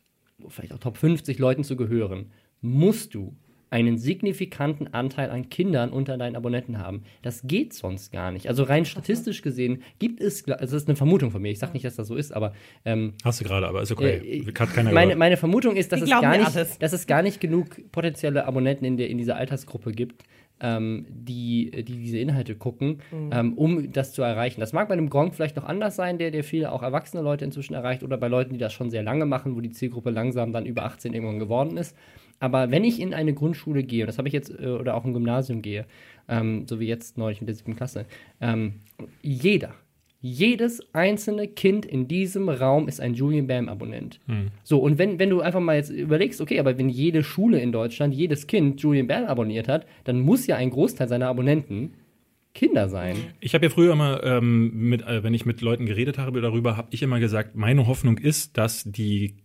[0.48, 2.30] vielleicht auch Top 50 Leuten zu gehören,
[2.60, 3.34] musst du
[3.70, 7.04] einen signifikanten Anteil an Kindern unter deinen Abonnenten haben.
[7.22, 8.48] Das geht sonst gar nicht.
[8.48, 11.72] Also rein statistisch gesehen gibt es, also das ist eine Vermutung von mir, ich sage
[11.74, 12.52] nicht, dass das so ist, aber
[12.84, 14.40] ähm, Hast du gerade, aber ist okay.
[14.40, 16.78] äh, Hat keiner meine, meine Vermutung ist, dass Die es, gar nicht, alles.
[16.80, 20.24] dass es gar nicht genug potenzielle Abonnenten in, der, in dieser Altersgruppe gibt,
[20.60, 23.30] ähm, die, die diese Inhalte gucken, Mhm.
[23.32, 24.60] ähm, um das zu erreichen.
[24.60, 27.44] Das mag bei einem Gronk vielleicht noch anders sein, der, der viele auch erwachsene Leute
[27.44, 30.52] inzwischen erreicht, oder bei Leuten, die das schon sehr lange machen, wo die Zielgruppe langsam
[30.52, 31.96] dann über 18 irgendwann geworden ist.
[32.38, 35.04] Aber wenn ich in eine Grundschule gehe, und das habe ich jetzt, äh, oder auch
[35.04, 35.84] ein Gymnasium gehe,
[36.28, 38.06] ähm, so wie jetzt neulich mit der siebten Klasse,
[38.40, 38.74] ähm,
[39.22, 39.74] jeder,
[40.22, 44.20] jedes einzelne Kind in diesem Raum ist ein Julian Bam-Abonnent.
[44.62, 47.72] So, und wenn, wenn du einfach mal jetzt überlegst, okay, aber wenn jede Schule in
[47.72, 51.94] Deutschland, jedes Kind Julian Bam abonniert hat, dann muss ja ein Großteil seiner Abonnenten
[52.52, 53.16] Kinder sein.
[53.38, 56.76] Ich habe ja früher immer, ähm, mit, äh, wenn ich mit Leuten geredet habe darüber,
[56.76, 59.36] habe ich immer gesagt, meine Hoffnung ist, dass die,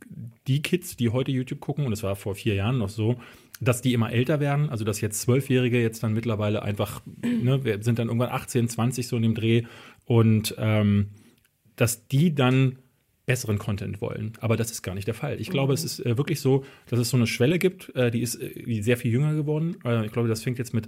[0.48, 3.16] die Kids, die heute YouTube gucken, und das war vor vier Jahren noch so,
[3.62, 7.82] dass die immer älter werden, also dass jetzt Zwölfjährige jetzt dann mittlerweile einfach, ne, wir
[7.84, 9.64] sind dann irgendwann 18, 20 so in dem Dreh
[10.06, 11.10] und ähm,
[11.76, 12.78] dass die dann
[13.26, 14.34] besseren Content wollen.
[14.40, 15.42] Aber das ist gar nicht der Fall.
[15.42, 18.22] Ich glaube, es ist äh, wirklich so, dass es so eine Schwelle gibt, äh, die
[18.22, 19.78] ist äh, sehr viel jünger geworden.
[19.84, 20.88] Äh, ich glaube, das fängt jetzt mit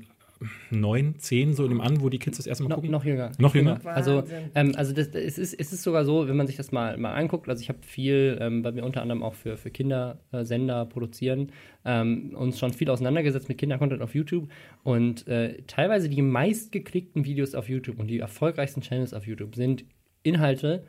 [0.71, 2.91] neun, zehn so in dem an, wo die Kids das erste Mal No, gucken.
[2.91, 3.31] noch jünger.
[3.37, 3.79] Noch jünger?
[3.85, 4.23] Also,
[4.55, 6.97] ähm, also das, das, es, ist, es ist sogar so, wenn man sich das mal,
[6.97, 10.85] mal anguckt, also ich habe viel, ähm, weil wir unter anderem auch für, für Kindersender
[10.85, 11.51] produzieren,
[11.85, 14.49] ähm, uns schon viel auseinandergesetzt mit Kindercontent auf YouTube
[14.83, 19.85] und äh, teilweise die meistgeklickten Videos auf YouTube und die erfolgreichsten Channels auf YouTube sind
[20.23, 20.83] Inhalte,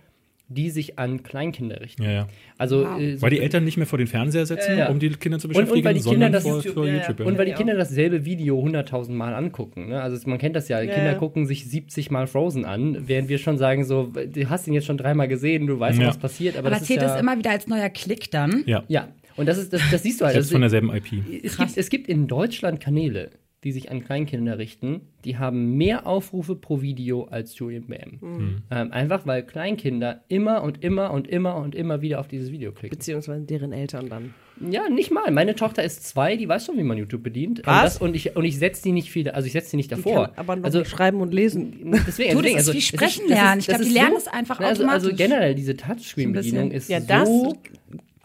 [0.51, 2.03] die sich an Kleinkinder richten.
[2.03, 2.29] Ja, ja.
[2.57, 2.99] Also Wow.
[3.01, 4.89] äh, so- Weil die Eltern nicht mehr vor den Fernseher setzen, Ja.
[4.89, 6.87] um die Kinder zu Und- und beschäftigen, weil die Kinder sondern das vor, YouTube, vor.
[6.89, 7.21] YouTube.
[7.21, 7.27] Ja.
[7.27, 7.53] Und weil die.
[7.53, 9.89] Kinder dasselbe Video 100.000 Mal angucken.
[9.89, 10.01] Ne?
[10.01, 11.15] Also man kennt das ja, Kinder ja.
[11.15, 14.87] gucken sich 70 Mal Frozen an, während wir schon sagen so, du hast ihn jetzt
[14.87, 16.07] schon dreimal gesehen, du weißt, Ja.
[16.09, 16.57] was passiert.
[16.57, 18.63] Aber, Aber das da zählt ist ja, es immer wieder als neuer Klick dann.
[18.67, 18.85] ja.
[18.89, 20.33] Ja, und das, ist, das, das siehst du halt.
[20.33, 21.45] Selbst Das von derselben IP.
[21.45, 23.31] es, gibt, es gibt in Deutschland Kanäle,
[23.65, 28.19] die sich an Kleinkinder richten, die haben mehr Aufrufe pro Video als Julian Bam.
[28.21, 28.63] Mhm.
[28.71, 32.71] Ähm, einfach weil Kleinkinder immer und immer und immer und immer wieder auf dieses Video
[32.71, 32.97] klicken.
[32.97, 34.33] Beziehungsweise deren Eltern dann.
[34.71, 35.31] Ja, nicht mal.
[35.33, 37.61] Meine Tochter ist zwei, die weiß schon, wie man YouTube bedient.
[37.61, 37.95] Und, Was?
[37.95, 39.97] das, und ich, und ich setze die nicht viele, also ich setze die nicht Die
[39.97, 40.27] davor.
[40.29, 41.73] kann aber noch also schreiben und lesen.
[41.73, 43.61] deswegen, Du, das deswegen, ist also, wie Sprechen lernen.
[43.61, 45.17] Ich das glaub, die ist lernen es einfach also, Also automatisch.
[45.17, 47.57] generell diese Touchscreen-Bedienung So ist Ja, das- so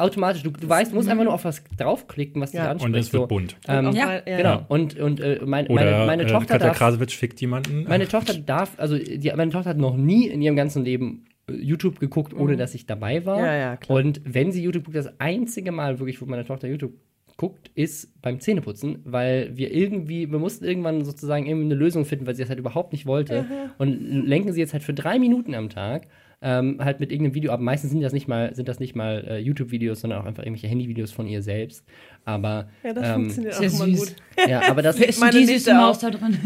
[0.04, 0.44] automatisch.
[0.44, 2.72] Du, du weißt, du musst einfach nur auf was draufklicken, was dich Ja.
[2.72, 2.94] anspricht.
[2.94, 3.28] Und es wird so.
[3.28, 3.58] bunt.
[3.68, 4.20] Ähm, Ja.
[4.20, 4.66] Genau.
[4.68, 7.86] Und, und äh, mein, Oder meine, meine äh, Tochter Katja darf, Krasowitsch fickt jemanden.
[7.88, 11.54] meine Tochter darf, also die, meine Tochter hat noch nie in ihrem ganzen Leben äh,
[11.54, 13.40] YouTube geguckt, ohne dass ich dabei war.
[13.40, 13.46] Mhm.
[13.46, 13.98] Ja, ja, klar.
[14.00, 16.94] Und wenn sie YouTube guckt, das einzige Mal wirklich, wo meine Tochter YouTube
[17.36, 22.28] guckt, ist beim Zähneputzen, weil wir irgendwie, wir mussten irgendwann sozusagen irgendwie eine Lösung finden,
[22.28, 23.46] weil sie das halt überhaupt nicht wollte.
[23.80, 26.08] Und lenken sie jetzt halt für drei Minuten am Tag
[26.44, 27.62] ähm, halt mit irgendeinem Video ab.
[27.62, 30.68] Meistens sind das nicht mal, sind das nicht mal äh, YouTube-Videos, sondern auch einfach irgendwelche
[30.68, 31.84] Handyvideos von ihr selbst.
[32.26, 34.00] Aber Ja, das ähm, funktioniert auch immer süß.
[34.00, 34.16] gut.
[34.50, 36.38] ja, aber das ist die süße Maus da drin?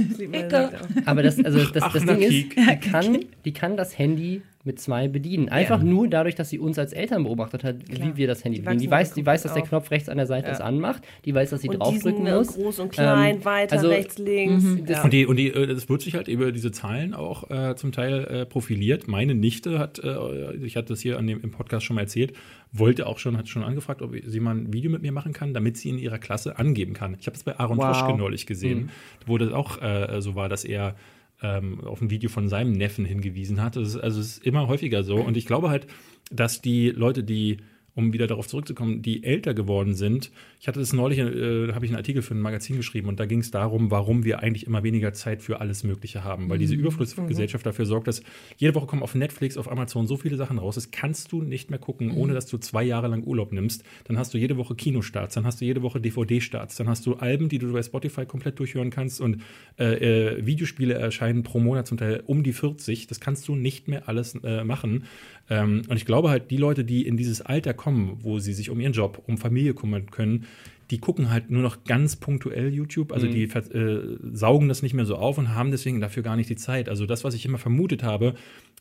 [1.05, 4.41] Aber das, also das, Ach, das na, Ding ist, die kann, die kann das Handy
[4.67, 5.49] mit zwei bedienen.
[5.49, 8.07] Einfach nur dadurch, dass sie uns als Eltern beobachtet hat, Klar.
[8.09, 8.81] wie wir das Handy Die bedienen.
[8.81, 10.53] Die weiß, die weiß, dass der Knopf rechts an der Seite Ja.
[10.53, 11.01] es anmacht.
[11.25, 12.53] Die weiß, dass sie Und draufdrücken diesen, muss.
[12.53, 14.63] groß und klein, Ähm, weiter, also- rechts, links.
[14.87, 15.03] Ja.
[15.03, 17.91] Und die, und die, äh, das wird sich halt über diese Zahlen auch äh, zum
[17.91, 19.07] Teil äh, profiliert.
[19.07, 22.33] Meine Nichte hat, äh, ich hatte das hier an dem, im Podcast schon mal erzählt,
[22.73, 25.53] wollte auch schon, hat schon angefragt, ob sie mal ein Video mit mir machen kann,
[25.53, 27.15] damit sie in ihrer Klasse angeben kann.
[27.19, 27.97] Ich habe das bei Aaron Wow.
[27.97, 28.89] Troschke neulich gesehen,
[29.25, 30.95] wo das auch äh, so war, dass er
[31.41, 33.77] ähm, auf ein Video von seinem Neffen hingewiesen hat.
[33.77, 35.15] Also es ist immer häufiger so.
[35.15, 35.87] Und ich glaube halt,
[36.31, 37.57] dass die Leute, die
[37.97, 40.31] um wieder darauf zurückzukommen, die älter geworden sind.
[40.59, 43.25] Ich hatte das neulich, äh, habe ich einen Artikel für ein Magazin geschrieben und da
[43.25, 46.47] ging es darum, warum wir eigentlich immer weniger Zeit für alles Mögliche haben.
[46.47, 48.21] Weil diese Überflussgesellschaft dafür sorgt, dass
[48.57, 50.75] jede Woche kommen auf Netflix, auf Amazon so viele Sachen raus.
[50.75, 53.83] Das kannst du nicht mehr gucken, ohne dass du zwei Jahre lang Urlaub nimmst.
[54.03, 57.15] Dann hast du jede Woche Kinostarts, dann hast du jede Woche DVD-Starts, dann hast du
[57.15, 59.41] Alben, die du bei Spotify komplett durchhören kannst und
[59.79, 63.07] äh, äh, Videospiele erscheinen pro Monat zum Teil um die 40.
[63.07, 65.05] Das kannst du nicht mehr alles äh, machen.
[65.49, 68.69] Ähm, und ich glaube halt, die Leute, die in dieses Alter kommen, wo sie sich
[68.69, 70.45] um ihren Job, um Familie kümmern können,
[70.91, 73.11] die gucken halt nur noch ganz punktuell YouTube.
[73.11, 76.35] Also die ver- äh, saugen das nicht mehr so auf und haben deswegen dafür gar
[76.37, 76.87] nicht die Zeit.
[76.87, 78.35] Also das, was ich immer vermutet habe,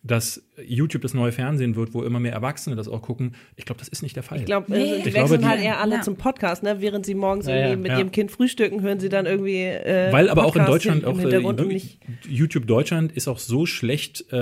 [0.07, 3.79] dass YouTube das neue Fernsehen wird, wo immer mehr Erwachsene das auch gucken, ich glaube,
[3.79, 4.39] das ist nicht der Fall.
[4.39, 4.77] Ich glaube, Nee.
[4.79, 6.01] äh, die Ich glaube, wechseln halt eher alle Ja.
[6.03, 6.77] zum Podcast, ne?
[6.81, 7.61] Während sie morgens Ja, ja.
[7.69, 7.99] irgendwie mit Ja.
[7.99, 9.63] ihrem Kind frühstücken, hören sie dann irgendwie.
[9.63, 11.81] Äh, Weil aber auch in Podcast Deutschland, auch äh.
[12.29, 14.37] YouTube Deutschland ist auch so schlecht äh,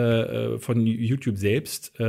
[0.54, 2.02] äh, von YouTube selbst, äh,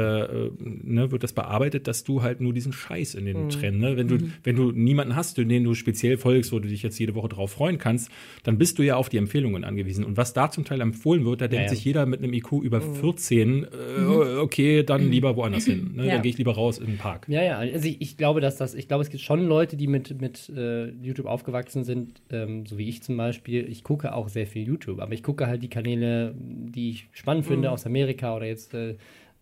[0.59, 3.27] ne, wird das bearbeitet, dass du halt nur diesen Scheiß in Mhm.
[3.27, 3.97] den Trend, ne?
[3.97, 7.15] Wenn du, wenn du niemanden hast, den du speziell folgst, wo du dich jetzt jede
[7.15, 8.09] Woche drauf freuen kannst,
[8.43, 10.03] dann bist du ja auf die Empfehlungen angewiesen.
[10.03, 11.69] Und was da zum Teil empfohlen wird, da denkt ja.
[11.75, 12.95] sich jeder mit einem IQ über Mhm.
[12.95, 15.93] 14, sehen, äh, okay, dann lieber woanders hin.
[15.95, 16.05] Ne?
[16.05, 16.13] Ja.
[16.13, 17.25] Dann gehe ich lieber raus in den Park.
[17.27, 19.87] Ja, ja, also ich, ich glaube, dass das, ich glaube, es gibt schon Leute, die
[19.87, 23.67] mit, mit äh, YouTube aufgewachsen sind, ähm, so wie ich zum Beispiel.
[23.69, 27.45] Ich gucke auch sehr viel YouTube, aber ich gucke halt die Kanäle, die ich spannend
[27.45, 28.95] finde aus Amerika oder jetzt äh,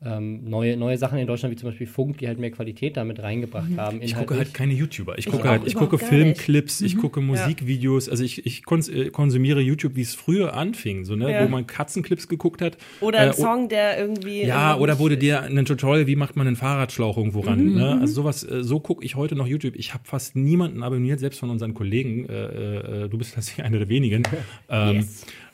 [0.05, 3.21] ähm, neue, neue Sachen in Deutschland, wie zum Beispiel Funk, die halt mehr Qualität damit
[3.21, 4.01] reingebracht haben.
[4.01, 4.37] Ich gucke inhaltlich.
[4.39, 5.17] halt keine YouTuber.
[5.17, 5.97] Ich Ich gucke auch halt, ich gucke.
[5.97, 8.09] Filmclips, ich gucke Musikvideos.
[8.09, 11.43] Also ich, ich kons äh, konsumiere YouTube, wie es früher anfing, so ne, Ja.
[11.43, 12.77] wo man Katzenclips geguckt hat.
[13.01, 14.43] Oder ein Äh, Song, der irgendwie.
[14.45, 17.73] Ja, oder wurde dir ein Tutorial, wie macht man einen Fahrradschlauch irgendwo ran?
[17.75, 17.97] Ne?
[18.01, 19.75] Also sowas, äh, so gucke ich heute noch YouTube.
[19.75, 22.27] Ich habe fast niemanden abonniert, selbst von unseren Kollegen.
[22.27, 24.23] Äh, äh, du bist tatsächlich einer der wenigen.
[24.69, 25.07] Ähm,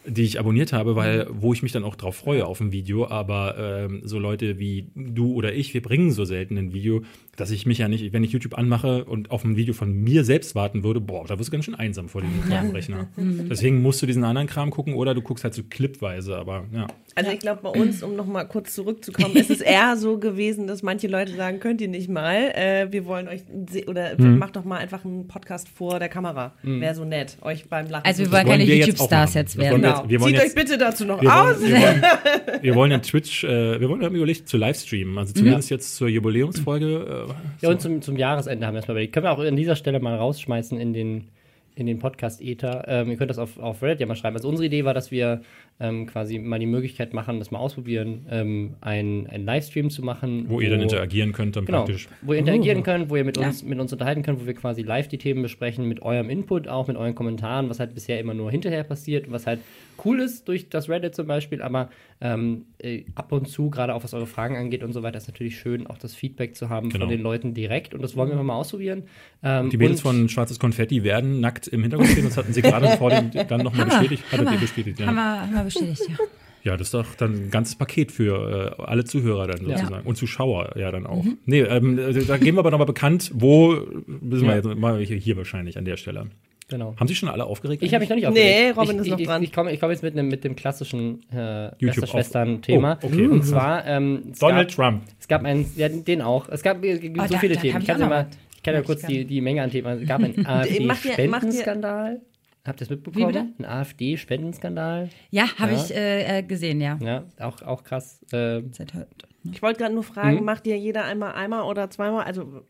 [0.05, 3.07] die ich abonniert habe, weil wo ich mich dann auch drauf freue auf ein Video,
[3.07, 7.03] aber ähm, so Leute wie du oder ich, wir bringen so selten ein Video,
[7.39, 10.23] dass ich mich ja nicht, wenn ich YouTube anmache und auf ein Video von mir
[10.23, 13.07] selbst warten würde, boah, da wirst du ganz schön einsam vor diesem kleinen Rechner.
[13.17, 16.87] Deswegen musst du diesen anderen Kram gucken oder du guckst halt so clipweise, aber ja.
[17.15, 20.83] Also ich glaube, bei uns, um nochmal kurz zurückzukommen, ist es eher so gewesen, dass
[20.83, 23.41] manche Leute sagen, könnt ihr nicht mal, äh, wir wollen euch,
[23.87, 24.37] oder Mhm.
[24.37, 26.53] macht doch mal einfach einen Podcast vor der Kamera.
[26.63, 29.81] Wäre so nett, euch beim Lachen Also wir zu wollen keine wir YouTube-Stars jetzt werden.
[29.81, 29.99] wir Genau.
[30.01, 31.59] jetzt- wir wollen Zieht jetzt- euch bitte dazu noch Wir aus.
[31.61, 32.01] wollen, wir, wollen,
[32.61, 36.07] wir wollen in Twitch, äh, wir wollen haben überlegt zu Livestreamen, also zumindest jetzt zur
[36.07, 37.27] Jubiläumsfolge.
[37.29, 39.13] Äh, Ja, und zum, zum Jahresende haben wir erstmal überlegt.
[39.13, 41.27] Können wir auch an dieser Stelle mal rausschmeißen in den,
[41.75, 42.85] in den Podcast-Ether.
[42.87, 44.35] Ähm, ihr könnt das auf, auf Reddit ja mal schreiben.
[44.35, 45.41] Also unsere Idee war, dass wir
[45.79, 50.45] ähm, quasi mal die Möglichkeit machen, das mal ausprobieren, ähm, einen, einen Livestream zu machen.
[50.49, 52.07] wo ihr dann interagieren könnt, dann Genau, praktisch.
[52.21, 53.47] wo ihr interagieren könnt, wo ihr mit Ja.
[53.47, 56.67] uns, mit uns unterhalten könnt, wo wir quasi live die Themen besprechen, mit eurem Input
[56.67, 59.59] auch, mit euren Kommentaren, was halt bisher immer nur hinterher passiert, was halt
[60.05, 61.89] cool ist durch das Reddit zum Beispiel, aber
[62.21, 65.27] ähm, äh, ab und zu, gerade auch was eure Fragen angeht und so weiter, ist
[65.27, 67.03] natürlich schön, auch das Feedback zu haben Genau.
[67.05, 69.03] von den Leuten direkt und das wollen wir mal ausprobieren.
[69.43, 72.87] Ähm, Die Mädels von Schwarzes Konfetti werden nackt im Hintergrund stehen, das hatten sie gerade
[72.97, 74.23] vor dem dann nochmal Hammer, bestätigt.
[74.31, 74.53] Hattet Hammer.
[74.53, 75.47] ihr bestätigt, Haben ja.
[75.51, 76.25] wir, haben wir bestätigt, ja.
[76.61, 79.77] Ja, das ist doch dann ein ganzes Paket für äh, alle Zuhörer dann Ja.
[79.77, 80.05] sozusagen.
[80.05, 81.23] Und Zuschauer ja dann auch.
[81.45, 81.95] Nee, ähm,
[82.27, 84.55] da geben wir aber nochmal bekannt, wo wir Ja.
[84.55, 86.27] jetzt mal hier, hier wahrscheinlich an der Stelle.
[86.67, 86.93] Genau.
[86.99, 87.81] Haben Sie schon alle aufgeregt?
[87.81, 88.77] Ich habe mich noch nicht Nee, aufgeregt.
[88.77, 89.41] Robin ich, ist noch ich, dran.
[89.41, 92.99] Ich, ich komme ich komm jetzt mit, einem, mit dem klassischen äh, Schwestern-Thema.
[93.01, 93.25] Oh, okay.
[93.27, 95.03] Und zwar, ähm, Donald gab, Trump.
[95.19, 96.47] Es gab einen, ja, den auch.
[96.49, 97.77] Es gab äh, gibt Oh, so da- viele da Themen.
[97.77, 100.01] Ich ich kann ja mal, ich kann ja kurz ich die, die Menge an Themen.
[100.01, 102.21] Es gab einen AfD-Spendenskandal.
[102.69, 103.27] Habt ihr es mitbekommen?
[103.27, 103.47] bitte?
[103.59, 105.09] Ein AfD-Spendenskandal.
[105.31, 105.83] Ja, habe Ja.
[105.83, 106.97] ich äh, äh, gesehen, ja.
[107.01, 108.21] Ja, auch, auch krass.
[108.31, 109.07] Äh, Seit heute.
[109.51, 110.45] Ich wollte gerade nur fragen, Mhm.
[110.45, 112.23] macht ihr jeder einmal einmal oder zweimal?
[112.25, 112.63] Also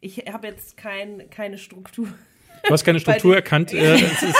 [0.00, 2.06] ich habe jetzt kein, keine Struktur.
[2.64, 3.72] Du hast keine Struktur erkannt.
[3.72, 4.34] Äh, es ist,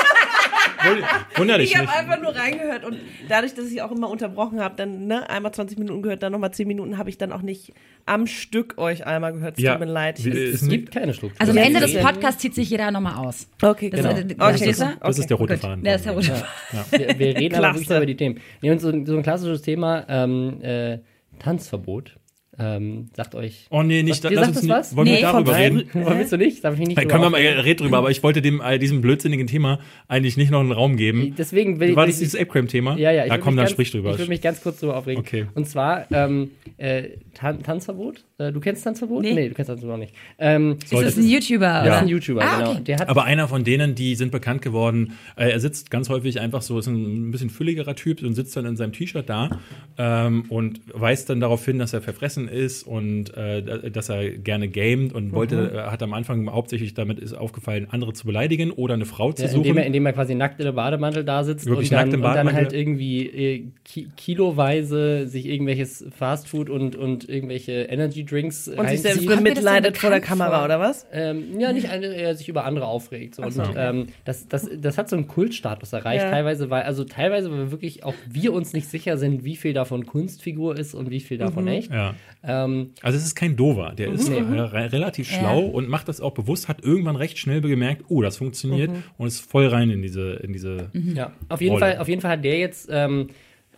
[1.36, 2.96] wunder dich Ich habe einfach nur reingehört und
[3.28, 6.52] dadurch, dass ich auch immer unterbrochen habe, dann ne, einmal 20 Minuten gehört, dann nochmal
[6.52, 7.72] 10 Minuten, habe ich dann auch nicht
[8.06, 9.56] am Stück euch einmal gehört.
[9.58, 9.72] Es Ja.
[9.72, 10.18] tut mir leid.
[10.18, 11.40] Ich- ist es gibt keine Struktur.
[11.40, 13.48] Also am Ende des ist- Podcasts zieht sich jeder nochmal aus.
[13.62, 14.10] okay, Das, genau.
[14.14, 14.98] äh, Okay, verstehst das-?
[15.00, 15.62] Das ist der rote Gut.
[15.62, 15.82] Faden.
[15.84, 16.34] Der ist der rote Ja.
[16.34, 16.84] Faden.
[17.08, 18.40] Wir, wir reden aber wirklich über die Themen.
[18.62, 20.98] Nee, und so, so ein klassisches Thema, ähm, äh,
[21.38, 22.16] Tanzverbot.
[22.58, 23.66] Ähm, sagt euch.
[23.70, 24.24] Oh nee, nicht.
[24.24, 24.96] Was, lass uns das nicht was?
[24.96, 25.82] wollen Nee, wir darüber reden?
[25.92, 26.64] willst du nicht?
[26.64, 28.78] Darf ich mich nicht Dann können wir mal reden drüber, aber ich wollte dem äh,
[28.78, 29.78] diesem blödsinnigen Thema
[30.08, 31.34] eigentlich nicht noch einen Raum geben.
[31.36, 32.96] Deswegen will War das dieses Ape-Crime-Thema?
[32.96, 33.24] Ja, ja.
[33.24, 34.12] Ich Na will komm, dann ganz, sprich drüber.
[34.12, 35.20] Ich will mich ganz kurz drüber aufregen.
[35.20, 35.46] Okay.
[35.54, 38.24] Und zwar, ähm, äh, Tan Tanzverbot.
[38.38, 39.22] Äh, du kennst Tanzverbot?
[39.22, 39.48] Nee.
[39.48, 40.14] du kennst Tanzverbot auch nicht.
[40.38, 41.66] Ähm, Ist das ein YouTuber?
[41.66, 41.96] das oder?
[41.96, 42.70] ist ein YouTuber, Ah, genau.
[42.72, 42.80] okay.
[42.84, 46.40] Der hat Aber einer von denen, die sind bekannt geworden, äh, er sitzt ganz häufig
[46.40, 49.58] einfach so, ist ein bisschen fülligerer Typ und sitzt dann in seinem T-Shirt da
[49.98, 54.68] ähm, und weist dann darauf hin, dass er verfressen ist und äh, dass er gerne
[54.68, 58.94] gamet und wollte, äh, hat am Anfang hauptsächlich damit ist aufgefallen, andere zu beleidigen oder
[58.94, 59.62] eine Frau zu Ja, suchen.
[59.64, 62.14] indem, er, indem er quasi nackt in der Bademantel da sitzt Wirklich und dann, nackt
[62.14, 68.24] im und dann halt irgendwie äh, ki kiloweise sich irgendwelches Fastfood und, und irgendwelche Energy
[68.24, 71.06] Drinks Und sich selbst bemitleidet vor der Kamera, oder was?
[71.12, 73.34] Ähm, ja, nicht eine, er sich über andere aufregt.
[73.34, 73.42] So.
[73.42, 73.62] Und, so.
[73.76, 76.30] ähm, das, das, das hat so einen Kultstatus erreicht, Ja.
[76.30, 79.72] teilweise, weil, also teilweise, weil wir wirklich auch wir uns nicht sicher sind, wie viel
[79.72, 81.92] davon Kunstfigur ist und wie viel davon echt.
[81.92, 82.14] ja.
[82.42, 84.38] Ähm, Also es ist kein Dover, der ist Nee.
[84.38, 85.38] äh, re relativ Ja.
[85.38, 89.26] schlau und macht das auch bewusst, hat irgendwann recht schnell gemerkt, oh, das funktioniert und
[89.26, 91.86] ist voll rein in diese, in diese ja, auf jeden, Rolle.
[91.86, 93.28] Fall, auf jeden Fall hat der jetzt ähm,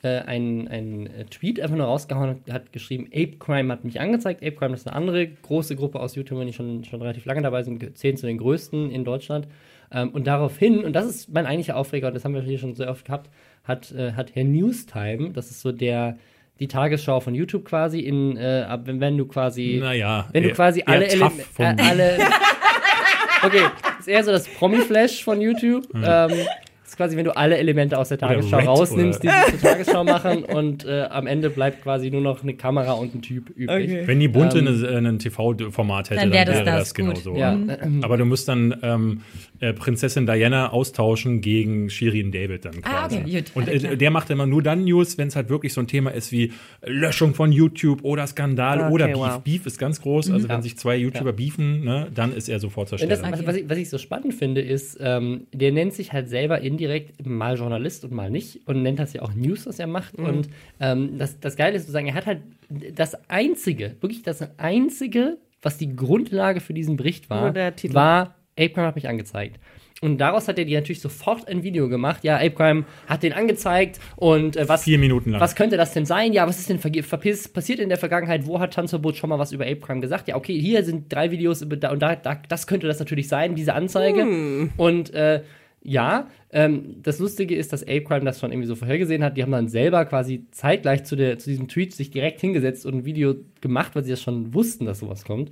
[0.02, 4.42] äh, einen, einen Tweet einfach nur rausgehauen und hat geschrieben, Ape Crime hat mich angezeigt.
[4.42, 7.62] Ape Crime ist eine andere große Gruppe aus YouTubern, die schon, schon relativ lange dabei
[7.62, 9.48] sind, zählen zu den größten in Deutschland.
[9.90, 12.74] Ähm, und daraufhin, und das ist mein eigentlicher Aufreger, und das haben wir hier schon
[12.74, 13.30] sehr oft gehabt,
[13.64, 16.18] hat, äh, hat Herr Newstime, das ist so der
[16.61, 20.80] die Tagesschau von YouTube quasi in, äh, wenn, du quasi Naja, wenn du eher- quasi
[20.80, 22.18] eher alle, von- äh, alle
[23.44, 23.61] Okay,
[24.00, 25.86] ist eher so das Promi-Flash von YouTube.
[25.94, 26.30] Ähm,
[26.84, 29.70] ist quasi, wenn du alle Elemente aus der Tagesschau Red rausnimmst, die oder- sie zur
[29.70, 33.50] Tagesschau machen und äh, am Ende bleibt quasi nur noch eine Kamera und ein Typ
[33.50, 33.68] übrig.
[33.90, 34.02] Okay.
[34.06, 36.94] Wenn die Bunte Ähm, äh, ein TV-Format hätte, Dann dann wär wäre das das, das,
[36.94, 37.36] genau so.
[37.36, 37.56] Ja,
[38.02, 39.20] Aber du musst dann, ähm,
[39.61, 43.16] äh, Prinzessin Diana austauschen gegen Shirin David dann Ah, quasi.
[43.18, 45.80] okay, gut, Und äh, der macht immer nur dann News, wenn es halt wirklich so
[45.80, 46.52] ein Thema ist wie
[46.84, 49.16] Löschung von YouTube oder Skandal Okay, oder Beef.
[49.16, 49.38] wow.
[49.42, 50.30] Beef ist ganz groß.
[50.30, 53.32] Also wenn sich zwei YouTuber beefen, ne, dann ist er sofort zur Und das, Stelle.
[53.32, 56.61] was, was, ich, was ich so spannend finde, ist, ähm, der nennt sich halt selber
[56.61, 60.14] indirekt mal Journalist und mal nicht und nennt das ja auch News, was er macht.
[60.16, 60.48] Und
[60.80, 62.40] ähm, das, das Geile ist sozusagen, er hat halt
[62.94, 67.94] das Einzige, wirklich das Einzige, was die Grundlage für diesen Bericht war, Nur der Titel.
[67.94, 69.59] war, Apecrime hat mich angezeigt.
[70.00, 72.22] Und daraus hat er dir natürlich sofort ein Video gemacht.
[72.22, 75.40] Ja, Apecrime hat den angezeigt und äh, was, Vier Minuten lang.
[75.40, 76.32] was könnte das denn sein?
[76.32, 78.46] Ja, was ist denn passiert in der Vergangenheit?
[78.46, 80.28] Wo hat Tanzverbot schon mal was über Apecrime gesagt?
[80.28, 83.26] Ja, okay, hier sind drei Videos über da und da, da das könnte das natürlich
[83.26, 84.70] sein, diese Anzeige.
[84.76, 85.42] Und äh,
[85.82, 89.36] ja, ähm, das Lustige ist, dass Apecrime das schon irgendwie so vorhergesehen hat.
[89.36, 92.94] Die haben dann selber quasi zeitgleich zu, der, zu diesem Tweet sich direkt hingesetzt und
[92.94, 95.50] ein Video gemacht, weil sie das schon wussten, dass sowas kommt.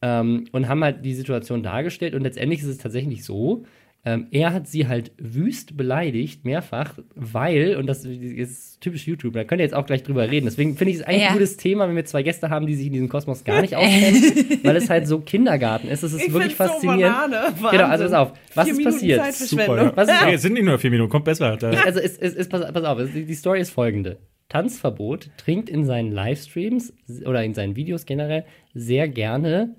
[0.00, 2.14] Ähm, und haben halt die Situation dargestellt.
[2.14, 3.64] Und letztendlich ist es tatsächlich so,
[4.04, 9.42] ähm, er hat sie halt wüst beleidigt, mehrfach, weil, und das ist typisch YouTube, da
[9.42, 10.46] könnt ihr jetzt auch gleich drüber reden.
[10.46, 11.28] Deswegen finde ich es eigentlich Ja.
[11.30, 13.74] ein gutes Thema, wenn wir zwei Gäste haben, die sich in diesem Kosmos gar nicht
[13.74, 14.22] auskennen,
[14.62, 16.04] weil es halt so Kindergarten ist.
[16.04, 17.12] Es ist Ich wirklich so faszinierend.
[17.16, 17.54] Banane.
[17.72, 19.34] genau, also pass auf, was Vier ist Minuten passiert?
[19.34, 19.92] Super, ja.
[19.96, 21.56] Was ist nee, es sind nicht nur vier Minuten, kommt besser.
[21.56, 24.18] Da, Also es, es, es, pass, pass auf, es, die Story ist folgende.
[24.48, 26.94] Tanzverbot trinkt in seinen Livestreams
[27.26, 28.44] oder in seinen Videos generell
[28.74, 29.74] sehr gerne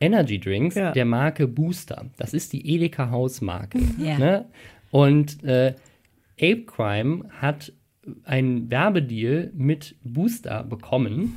[0.00, 0.92] Energy Drinks Ja.
[0.92, 2.06] der Marke Booster.
[2.16, 3.78] Das ist die Edeka Hausmarke.
[3.98, 4.18] Ja.
[4.18, 4.44] Ne?
[4.90, 5.74] Und äh,
[6.40, 7.72] Ape Crime hat
[8.24, 11.34] einen Werbedeal mit Booster bekommen.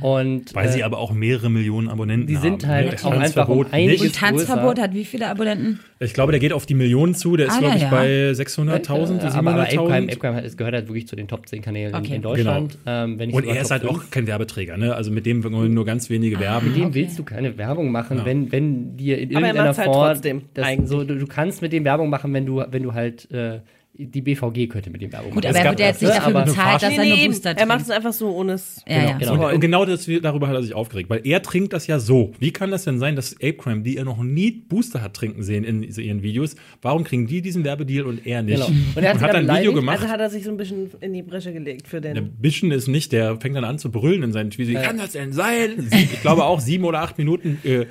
[0.00, 2.42] Und weil äh, sie aber auch mehrere Millionen Abonnenten die haben.
[2.42, 2.92] sind halt ne?
[3.04, 4.10] auch einfach um Tanzverbot einiges nicht.
[4.14, 4.82] Und Tanzverbot größer.
[4.82, 5.80] hat wie viele Abonnenten?
[5.98, 7.36] Ich glaube, der geht auf die Millionen zu.
[7.36, 7.90] Der ist, Ah, glaube ja, ich, ja.
[7.90, 10.02] bei 600.000, Ja, aber, aber Ape Crime, 700.000.
[10.10, 12.14] Ape Crime hat- es gehört halt wirklich zu den Top 10 Kanälen in- Okay.
[12.16, 12.78] in Deutschland.
[12.86, 13.92] Ähm, wenn nicht Und er ist halt 5.
[13.94, 14.94] auch kein Werbeträger, ne?
[14.94, 16.68] Also mit dem wollen nur ganz wenige werben.
[16.68, 16.94] Mit dem okay.
[16.94, 18.24] willst du keine Werbung machen, Ja.
[18.24, 20.08] wenn, wenn dir in Aber er irgendeiner halt Form.
[20.12, 23.30] trotzdem, das, so, du, du kannst mit dem Werbung machen, wenn du, wenn du halt
[23.30, 23.60] äh,
[23.98, 25.56] die BVG könnte mit dem Werbung Gut, machen.
[25.56, 27.32] aber Es er wird ja jetzt nicht dafür bezahlt, dass Nee, er nee, nur eben.
[27.32, 27.96] Booster er macht es trinkt.
[27.96, 28.82] einfach so, ohne es.
[28.86, 29.18] Ja, ja.
[29.18, 29.32] Genau.
[29.32, 29.54] Und, Genau.
[29.54, 32.32] und genau das, darüber hat er sich aufgeregt, weil er trinkt das ja so.
[32.38, 35.42] Wie kann das denn sein, dass Ape Crime, die er noch nie Booster hat trinken
[35.42, 38.56] sehen in ihren Videos, warum kriegen die diesen Werbedeal und er nicht?
[38.56, 38.66] Genau.
[38.68, 39.98] Und er hat sie hat dann ein Video gemacht.
[40.00, 42.32] Also hat er sich so ein bisschen in die Bresche gelegt für Der den.
[42.40, 44.70] Bischen ist nicht, der fängt dann an zu brüllen in seinen Tweets.
[44.70, 45.88] Wie kann das denn sein?
[45.92, 47.86] Ich glaube auch sieben oder acht Minuten äh,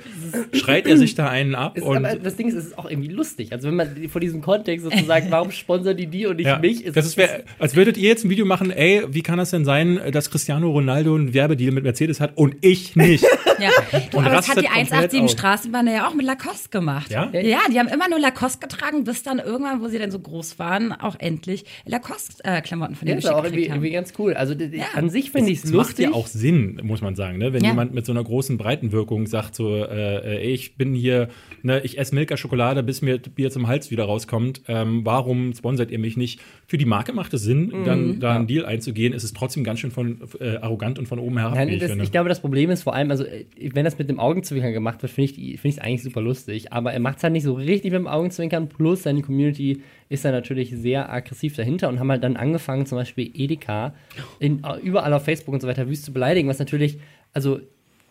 [0.52, 1.76] schreit er sich da einen ab.
[1.76, 3.52] Ist, und aber das Ding ist, es ist auch irgendwie lustig.
[3.52, 6.84] Also wenn man vor diesem Kontext sozusagen, warum sponsern die die und nicht ja, mich?
[6.92, 9.64] das ist, wär, als würdet ihr jetzt ein Video machen, ey, wie kann das denn
[9.64, 13.24] sein, dass Cristiano Ronaldo einen Werbedeal mit Mercedes hat und ich nicht?
[13.58, 13.70] Ja.
[14.10, 15.32] Du, Und aber das hat die komplett 187 aus.
[15.32, 17.10] Straßenbahn ja auch mit Lacoste gemacht.
[17.10, 17.30] Ja?
[17.32, 20.58] Ja, die haben immer nur Lacoste getragen, bis dann irgendwann, wo sie dann so groß
[20.58, 23.76] waren, auch endlich Lacoste-Klamotten von ja, denen ist auch geschickt irgendwie, gekriegt haben.
[23.84, 24.34] irgendwie ganz cool.
[24.34, 24.84] Also Ja.
[24.94, 26.04] an sich finde ich es Es macht lustig.
[26.06, 27.52] ja auch Sinn, muss man sagen, ne?
[27.52, 27.70] wenn Ja.
[27.70, 31.28] jemand mit so einer großen Breitenwirkung sagt, so, äh, ey, ich bin hier,
[31.62, 34.62] ne, ich esse Milka-Schokolade, bis mir Bier zum Hals wieder rauskommt.
[34.68, 36.40] Ähm, warum sponsert ihr mich nicht?
[36.66, 37.84] Für die Marke macht es Sinn, Mhm.
[37.84, 39.12] dann da einen Deal einzugehen.
[39.12, 41.96] Es ist trotzdem ganz schön von äh, arrogant und von oben herab, Nein, ich das,
[41.96, 45.02] ich glaube, das Problem ist vor allem, also äh, wenn das mit dem Augenzwinkern gemacht
[45.02, 46.72] wird, finde ich es eigentlich super lustig.
[46.72, 48.68] Aber er macht es halt nicht so richtig mit dem Augenzwinkern.
[48.68, 52.96] Plus seine Community ist da natürlich sehr aggressiv dahinter und haben halt dann angefangen, zum
[52.98, 53.94] Beispiel Edeka
[54.38, 56.98] in, äh, überall auf Facebook und so weiter wüst zu beleidigen, was natürlich,
[57.32, 57.60] also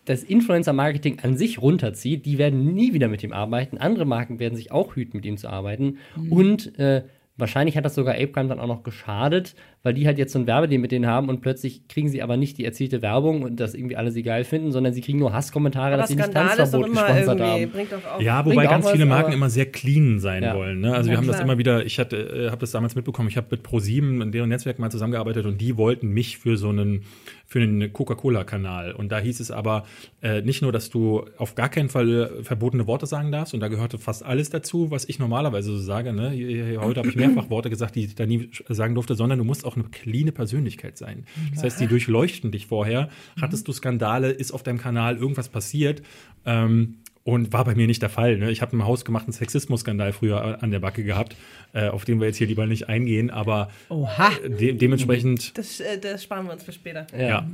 [0.04, 2.26] das Influencer-Marketing an sich runterzieht.
[2.26, 3.78] Die werden nie wieder mit ihm arbeiten.
[3.78, 5.98] Andere Marken werden sich auch hüten, mit ihm zu arbeiten.
[6.30, 7.02] Und äh,
[7.38, 10.46] wahrscheinlich hat das sogar Apecrime dann auch noch geschadet, weil die halt jetzt so ein
[10.46, 13.74] Werbedeal mit denen haben und plötzlich kriegen sie aber nicht die erzielte Werbung und dass
[13.74, 16.86] irgendwie alle sie geil finden, sondern sie kriegen nur Hasskommentare, Aber dass sie nicht Tanzverbot
[16.88, 17.70] immer gesponsert haben.
[18.20, 20.56] Ja, wobei auch ganz was, viele Marken immer sehr clean sein Ja.
[20.56, 20.80] wollen.
[20.80, 20.94] Ne?
[20.94, 21.44] Also Ja, wir haben das klar.
[21.48, 24.48] immer wieder, ich hatte, äh, habe das damals mitbekommen, ich habe mit Pro7 in deren
[24.48, 27.02] Netzwerk mal zusammengearbeitet und die wollten mich für so einen
[27.46, 28.92] für einen Coca-Cola-Kanal.
[28.92, 29.84] Und da hieß es aber
[30.20, 32.08] äh, nicht nur, dass du auf gar keinen Fall
[32.40, 35.78] äh, verbotene Worte sagen darfst, und da gehörte fast alles dazu, was ich normalerweise so
[35.78, 36.12] sage.
[36.12, 36.30] Ne?
[36.80, 39.64] Heute habe ich mehrfach Worte gesagt, die ich da nie sagen durfte, sondern du musst
[39.64, 41.24] auch eine cleane Persönlichkeit sein.
[41.54, 43.08] Das heißt, die durchleuchten dich vorher.
[43.40, 46.02] Hattest du Skandale, ist auf deinem Kanal irgendwas passiert?
[46.44, 46.96] Ähm,
[47.26, 48.38] und war bei mir nicht der Fall.
[48.38, 48.52] Ne?
[48.52, 51.34] Ich habe einen hausgemachten Sexismus-Skandal früher an der Backe gehabt,
[51.72, 54.30] äh, auf den wir jetzt hier lieber nicht eingehen, aber Oha.
[54.46, 57.04] de dementsprechend Das, äh, das sparen wir uns für später.
[57.18, 57.44] ja.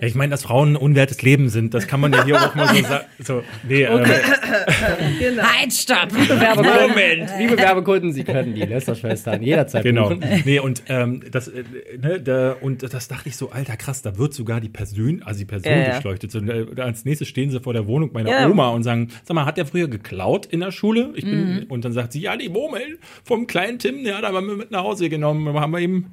[0.00, 2.68] Ich meine, dass Frauen ein unwertes Leben sind, das kann man ja hier auch mal
[2.76, 3.04] so sagen.
[3.18, 4.04] So, nee, ähm,
[5.18, 5.42] Genau.
[5.42, 6.12] Halt, stopp!
[6.12, 10.10] Werbekunden, liebe Werbekunden, Sie können die Lästerschwestern jederzeit genau.
[10.10, 10.42] buchen.
[10.44, 11.64] Nee, und ähm, das, äh,
[12.00, 15.38] ne, da, und das dachte ich so, alter krass, da wird sogar die Person, also
[15.40, 15.90] die Person Ja, ja.
[15.92, 16.30] durchleuchtet.
[16.30, 19.34] So, äh, als nächstes stehen sie vor der Wohnung meiner Ja, Oma und sagen, sag
[19.34, 21.12] mal, hat der früher geklaut in der Schule?
[21.16, 24.40] Ich bin, Und dann sagt sie, ja, die Murmeln vom kleinen Tim, der hat aber
[24.42, 26.06] mit nach Hause genommen, haben wir ihm.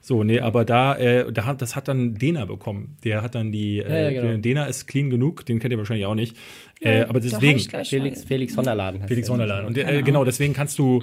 [0.00, 2.96] So, nee, aber da, äh, da hat, das hat dann Dena bekommen.
[3.04, 4.36] Der hat dann die, äh, Ja, ja, genau.
[4.40, 6.36] Dena ist clean genug, den kennt ihr wahrscheinlich auch nicht.
[6.80, 7.84] äh, aber Doch, hab deswegen.
[7.84, 9.00] Felix, Felix von der Laden.
[9.00, 9.32] heißt Felix der.
[9.34, 9.66] Wunderland.
[9.68, 11.02] Und äh, genau, deswegen kannst du,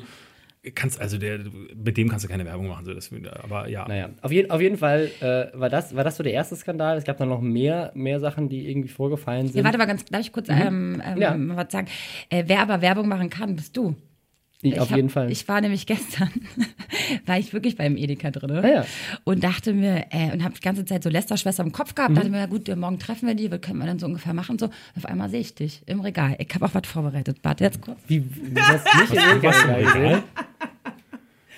[0.72, 1.40] kannst, also der,
[1.76, 3.12] mit dem kannst du keine Werbung machen, so, das,
[3.44, 3.88] aber ja.
[3.88, 6.98] Naja, auf, jeden auf jeden Fall äh, war, das, war das so der erste Skandal.
[6.98, 9.58] Es gab dann noch mehr, mehr Sachen, die irgendwie vorgefallen sind.
[9.58, 11.36] Ja, warte mal ganz, darf ich kurz ähm, ähm, Ja.
[11.38, 11.88] was sagen?
[12.30, 13.96] Äh, wer aber Werbung machen kann, bist du.
[14.72, 15.32] Ich- auf hab, jeden Fall.
[15.32, 16.30] Ich war nämlich gestern,
[17.26, 18.86] war ich wirklich beim Edeka drin Ah, ja.
[19.26, 22.16] und dachte mir, äh, und habe die ganze Zeit so Lester-Schwester im Kopf gehabt, Mhm.
[22.16, 24.34] dachte mir, ja gut, äh, morgen treffen wir die, was können wir dann so ungefähr
[24.34, 24.58] machen?
[24.58, 26.36] So, auf einmal sehe ich dich im Regal.
[26.40, 27.38] Ich habe auch was vorbereitet.
[27.44, 28.00] Warte jetzt kurz.
[28.08, 30.24] wie, wie hast du nicht im Regal?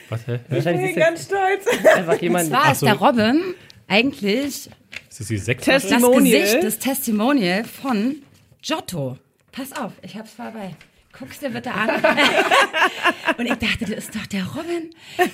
[0.10, 0.40] Was, hä?
[0.50, 1.66] Wahrscheinlich Ich ist bin ganz stolz.
[1.96, 2.48] einfach Und jemand.
[2.50, 2.86] zwar Ach ist so.
[2.86, 3.42] der Robin
[3.88, 4.70] eigentlich
[5.10, 5.64] Ist das die Sekt?
[5.64, 6.42] Test- das Testimonial.
[6.42, 8.16] Gesicht, das Testimonial von
[8.62, 9.18] Giotto.
[9.52, 10.76] Pass auf, ich hab's vorbei.
[11.18, 11.90] Guck's dir bitte an.
[13.38, 14.90] und ich dachte, das ist doch der Robin.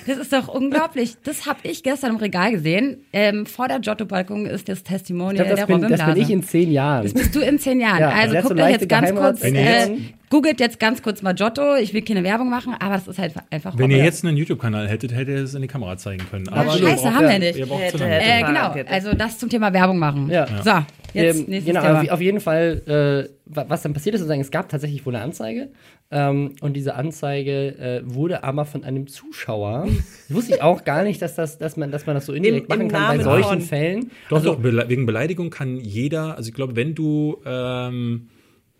[0.06, 1.16] Das ist doch unglaublich.
[1.24, 3.04] Das habe ich gestern im Regal gesehen.
[3.12, 6.20] Ähm, vor der Giotto-Balkon ist das Testimonial glaube, das, der bin, Robin das bin Blase.
[6.20, 7.12] ich in zehn Jahren.
[7.12, 8.00] bist du in zehn Jahren.
[8.00, 9.96] Ja, also guckt so euch jetzt ganz kurz, äh,
[10.32, 11.76] googelt jetzt ganz kurz mal Giotto.
[11.76, 13.98] Ich will keine Werbung machen, aber das ist halt einfach Wenn Robin.
[13.98, 16.48] ihr jetzt einen YouTube-Kanal hättet, hättet ihr es in die Kamera zeigen können.
[16.48, 17.58] Aber Scheiße, braucht- haben wir nicht.
[17.58, 18.20] Ihr braucht Hätte, zu lange.
[18.22, 20.30] Äh, genau, also das zum Thema Werbung machen.
[20.30, 20.46] Ja.
[20.64, 20.70] So,
[21.12, 22.12] jetzt Ähm, nächstes genau, Thema.
[22.14, 25.22] auf, jeden Fall, äh, wa- was dann passiert ist, sozusagen, es gab tatsächlich wohl eine
[25.22, 25.68] Anzeige.
[26.10, 29.86] Ähm, und diese Anzeige äh, wurde aber von einem Zuschauer.
[30.30, 32.80] Wusste ich auch gar nicht, dass, das, dass, man, dass man das so indirekt Im-
[32.80, 34.10] im machen kann bei Namen solchen von- Fällen.
[34.30, 38.28] Doch, also, doch, wegen Beleidigung kann jeder, also ich glaube, wenn du, ähm,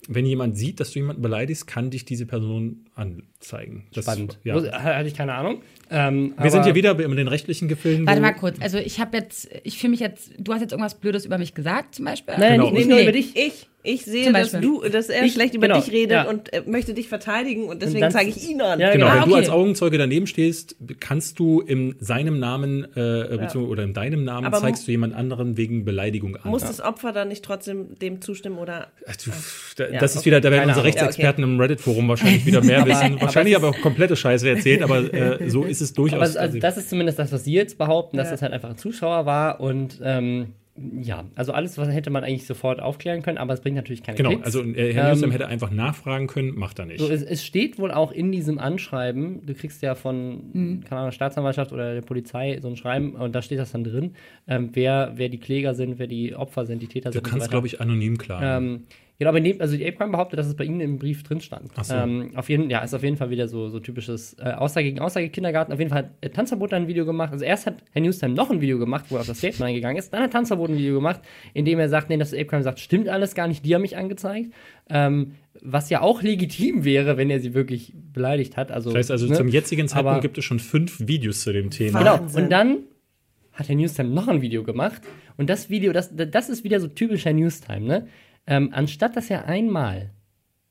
[0.09, 3.85] wenn jemand sieht, dass du jemanden beleidigst, kann dich diese Person anzeigen.
[3.95, 4.39] Das, spannend.
[4.45, 4.55] Ja.
[4.83, 5.63] Hatte ich keine Ahnung.
[5.91, 8.07] Ähm, Wir sind hier wieder mit den rechtlichen Gefilden.
[8.07, 8.61] Warte mal kurz.
[8.61, 11.55] Also ich habe jetzt, ich fühle mich jetzt, du hast jetzt irgendwas Blödes über mich
[11.55, 12.35] gesagt zum Beispiel.
[12.39, 12.65] Nein, Genau.
[12.65, 13.03] nicht, nicht nur Nee.
[13.05, 13.37] über dich.
[13.37, 16.23] Ich, ich sehe, dass du, dass er Ich- schlecht über genau, dich redet ja.
[16.29, 18.79] und äh, möchte dich verteidigen und deswegen zeige ich ihn an.
[18.79, 19.15] Ja, Genau, genau.
[19.17, 19.41] wenn Ah, du okay.
[19.41, 22.87] als Augenzeuge daneben stehst, kannst du in seinem Namen äh,
[23.31, 26.51] beziehungsweise- oder in deinem Namen Aber zeigst du jemand anderen wegen Beleidigung an.
[26.51, 28.89] Muss das Opfer dann nicht trotzdem dem zustimmen oder?
[29.07, 29.31] Also,
[29.77, 30.27] da, Ja, das ist okay.
[30.27, 30.87] wieder, da werden unsere.
[30.87, 33.21] Rechtsexperten im Reddit-Forum wahrscheinlich wieder mehr wissen.
[33.21, 36.17] Wahrscheinlich aber auch komplette Scheiße erzählt, aber äh, so ist es durchaus.
[36.19, 38.33] Aber es- also, das ist zumindest das, was Sie jetzt behaupten, dass Ja.
[38.33, 39.61] das halt einfach ein Zuschauer war.
[39.61, 40.55] Und ähm,
[41.03, 44.17] ja, also alles, was hätte man eigentlich sofort aufklären können, aber es bringt natürlich keine
[44.17, 44.45] genau, Klicks.
[44.47, 46.99] also äh, Herr Newsom Ähm, hätte einfach nachfragen können, macht er nicht.
[46.99, 50.85] So, es, es steht wohl auch in diesem Anschreiben, du kriegst ja von, Mhm.
[50.85, 54.15] keine Ahnung, Staatsanwaltschaft oder der Polizei so ein Schreiben und da steht das dann drin,
[54.49, 57.25] ähm, wer, wer die Kläger sind, wer die Opfer sind, die Täter du sind.
[57.27, 58.65] und kannst, so glaube ich, anonym klagen.
[58.65, 58.83] ähm,
[59.23, 61.41] genau, aber in dem, also die Apecrime behauptet, dass es bei ihnen im Brief drin
[61.41, 61.71] stand.
[61.77, 61.95] Ach so.
[61.95, 65.01] Ähm, auf jeden, ja, ist auf jeden Fall wieder so, so typisches äh, Aussage gegen
[65.01, 65.73] Aussage Kindergarten.
[65.73, 67.33] Auf jeden Fall hat äh, Tanzverbot ein Video gemacht.
[67.33, 69.97] Also erst hat Herr Newstime noch ein Video gemacht, wo er auf das Statement eingegangen
[69.97, 70.13] ist.
[70.13, 71.21] Dann hat Tanzverbot ein Video gemacht,
[71.55, 73.97] in dem er sagt, nee, das Apecrime sagt, stimmt alles gar nicht, die haben mich
[73.97, 74.53] angezeigt.
[74.91, 78.73] Ähm, was ja auch legitim wäre, wenn er sie wirklich beleidigt hat.
[78.73, 79.35] Also, das heißt also, ne?
[79.35, 82.01] zum jetzigen Zeitpunkt Aber- gibt es schon fünf Videos zu dem Thema.
[82.01, 82.19] Genau.
[82.19, 82.45] Wahnsinn.
[82.45, 82.79] Und dann
[83.53, 85.03] hat der Newstime noch ein Video gemacht.
[85.37, 88.09] Und das Video, das, das ist wieder so typischer Newstime, ne?
[88.47, 90.11] Ähm, anstatt dass er einmal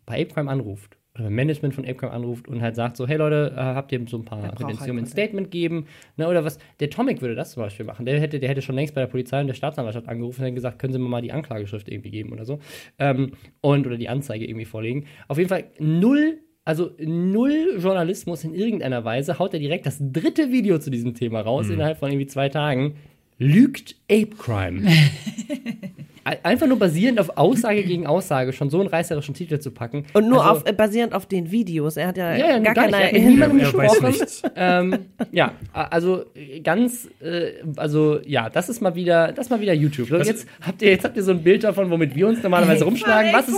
[0.05, 3.53] bei Apecrime anruft, oder beim Management von Apecrime anruft und halt sagt so, hey Leute,
[3.55, 6.57] äh, habt ihr so ein paar braucht Redentionen, halt ein Statement geben, ne, oder was,
[6.80, 9.07] der Tomic würde das zum Beispiel machen, der hätte, der hätte schon längst bei der
[9.07, 12.11] Polizei und der Staatsanwaltschaft angerufen und hätte gesagt, können Sie mir mal die Anklageschrift irgendwie
[12.11, 12.59] geben oder so,
[12.99, 15.05] ähm, und, oder die Anzeige irgendwie vorlegen.
[15.28, 20.51] Auf jeden Fall null also null Journalismus in irgendeiner Weise, haut er direkt das dritte
[20.51, 22.97] Video zu diesem Thema raus innerhalb von irgendwie zwei Tagen.
[23.39, 24.88] Lügt Ape Crime.
[26.24, 30.05] Ein- Einfach nur basierend auf Aussage gegen Aussage schon so einen reißerischen Titel zu packen.
[30.13, 31.97] Und nur also, auf, äh, basierend auf den Videos.
[31.97, 32.93] Er hat ja, ja, ja, gar, gar, nicht.
[32.99, 33.19] keine.
[33.19, 34.51] Mit niemandem weiß gesprochen.
[34.55, 34.97] ähm,
[35.32, 36.26] ja, also
[36.63, 40.09] ganz, äh, also ja, das ist mal wieder, das ist mal wieder YouTube.
[40.09, 42.84] So, jetzt habt ihr, jetzt habt ihr so ein Bild davon, womit wir uns normalerweise
[42.86, 43.34] rumschlagen.
[43.34, 43.55] Was ist,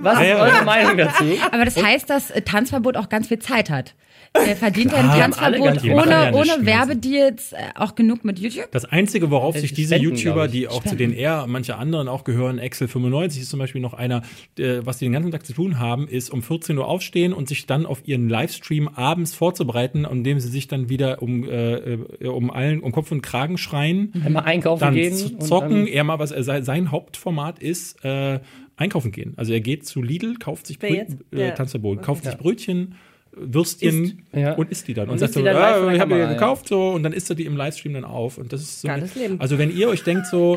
[0.00, 0.42] was ist Ja, ja.
[0.42, 1.24] eure Meinung dazu?
[1.52, 3.94] Aber das heißt, dass äh, Tanzverbot auch ganz viel Zeit hat.
[4.32, 6.66] Er verdient ja ein Tanzverbot ohne, ohne.
[6.66, 8.70] Werbedeals äh, auch genug mit YouTube.
[8.70, 12.06] Das Einzige, worauf Äh, sich diese Spenden, YouTuber, die auch zu den eher manche anderen
[12.06, 14.22] auch gehören, Excel 95 ist zum Beispiel noch einer,
[14.56, 17.48] äh, was die den ganzen Tag zu tun haben, ist um 14 Uhr aufstehen und
[17.48, 22.26] sich dann auf ihren Livestream abends vorzubereiten, indem sie sich dann wieder um, äh, äh,
[22.28, 25.12] um allen, um Kopf und Kragen schreien, Einmal einkaufen dann gehen.
[25.40, 25.70] zocken.
[25.70, 28.38] dann- er mal was, er, sein- Hauptformat ist äh,
[28.76, 29.34] einkaufen gehen.
[29.36, 31.14] Also er geht zu Lidl, kauft sich Wer jetzt?
[31.14, 32.94] Brö- äh, Der- Tanzverbot, kauft sich Brötchen,
[33.32, 34.54] Würstchen Isst, ja.
[34.54, 35.06] und isst die dann.
[35.06, 37.36] Und, Und sagt so, dann ah, ich habe die gekauft so und dann isst er
[37.36, 38.38] die im Livestream dann auf.
[38.38, 38.88] Und das ist so.
[38.88, 39.40] Geiles Leben.
[39.40, 40.56] Also wenn ihr euch denkt so,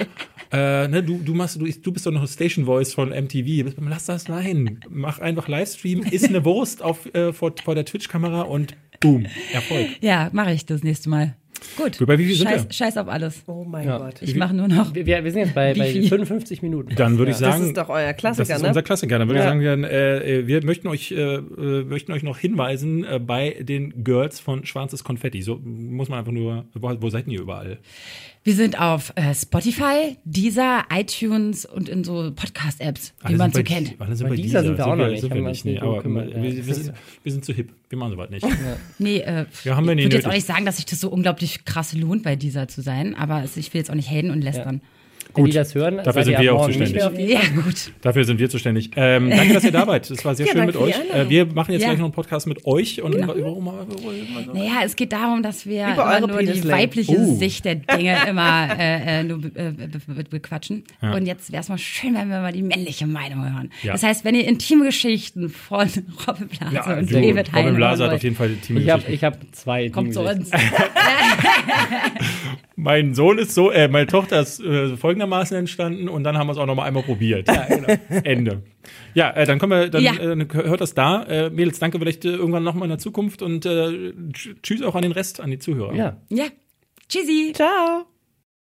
[0.51, 4.05] äh, ne, du, du machst, du, du bist doch noch Station Voice von MTV, lass
[4.05, 4.79] das sein.
[4.89, 9.87] Mach einfach Livestream, isst eine Wurst auf, äh, vor, vor der Twitch-Kamera und boom, Erfolg.
[10.01, 11.35] Ja, mache ich das nächste Mal.
[11.77, 11.97] Gut.
[11.97, 12.73] Gut, bei sind scheiß, wir?
[12.73, 13.43] scheiß auf alles.
[13.47, 13.97] Oh mein Ja.
[13.97, 14.21] Gott.
[14.21, 14.93] Ich mache nur noch.
[14.93, 16.07] Wir, wir sind jetzt bei, bei viel?
[16.07, 16.95] 55 Minuten.
[16.95, 18.67] Dann würde ich Das sagen, ist doch euer das Klassiker, ist ne?
[18.69, 19.19] unser Klassiker.
[19.19, 23.03] Dann würde ich sagen, dann, äh, wir möchten euch, äh, äh, möchten euch noch hinweisen
[23.03, 25.41] äh, bei den Girls von Schwarzes Konfetti.
[25.41, 27.79] So muss man einfach nur, wo, wo seid ihr überall?
[28.45, 33.63] Wir sind auf äh, Spotify, Deezer, iTunes und in so Podcast-Apps, wie man so bei,
[33.63, 33.93] kennt.
[34.01, 35.49] Alle sind Bei bei dieser dieser sind wir auch noch wir- nicht, Sind wir wir
[35.49, 36.65] nicht, nee, nicht aber wir, ja.
[36.65, 37.71] wir, sind, wir sind zu hip.
[37.87, 38.45] Wir machen sowas nicht.
[38.99, 41.09] Nee, äh, Ja, haben wir ich würde jetzt auch nicht sagen, dass sich das so
[41.09, 44.41] unglaublich krass lohnt, bei dieser zu sein, aber ich will jetzt auch nicht haten und
[44.41, 44.81] lästern.
[45.35, 45.53] Wenn Gut.
[45.53, 46.95] die das hören, Dafür seid sind ihr wir auch zuständig.
[47.29, 47.91] Ja, gut.
[48.01, 48.91] Dafür sind wir zuständig.
[48.95, 50.09] Ähm, danke, dass ihr da wart.
[50.11, 50.93] Es war sehr Ja, schön mit euch.
[51.11, 51.87] Äh, wir machen jetzt Ja.
[51.87, 53.01] gleich noch einen Podcast mit euch.
[53.01, 57.35] Und warum, warum, Naja, es geht darum, dass wir Über nur die weibliche Uh.
[57.37, 60.83] Sicht der Dinge immer äh, äh, nur be äh, be be bequatschen.
[61.01, 63.71] Und jetzt wäre es mal schön, wenn wir mal die männliche Meinung hören.
[63.81, 63.93] Ja.
[63.93, 65.89] Das heißt, wenn ihr intime Geschichten von
[66.27, 68.89] Robbe Blase ja, und David Robin Hein Blaser hören hat auf jeden Fall die Ich
[68.91, 69.11] habe Teamgeschichte.
[69.13, 69.89] ich hab zwei.
[69.89, 70.51] kommt zu uns.
[72.83, 76.51] Mein Sohn ist so, äh, meine Tochter ist äh, folgendermaßen entstanden und dann haben wir
[76.51, 77.47] es auch noch mal einmal probiert.
[77.47, 77.87] Ja, genau.
[78.25, 78.63] Ende.
[79.13, 80.13] Ja, äh, dann kommen wir, dann Ja.
[80.15, 81.23] äh, hört das da.
[81.23, 83.69] Äh, Mädels, danke vielleicht äh, irgendwann noch mal in der Zukunft und äh,
[84.33, 85.95] tsch- tschüss auch an den Rest, an die Zuhörer.
[85.95, 86.17] Ja.
[86.29, 86.45] Ja.
[87.07, 87.53] Tschüssi.
[87.53, 88.05] Ciao.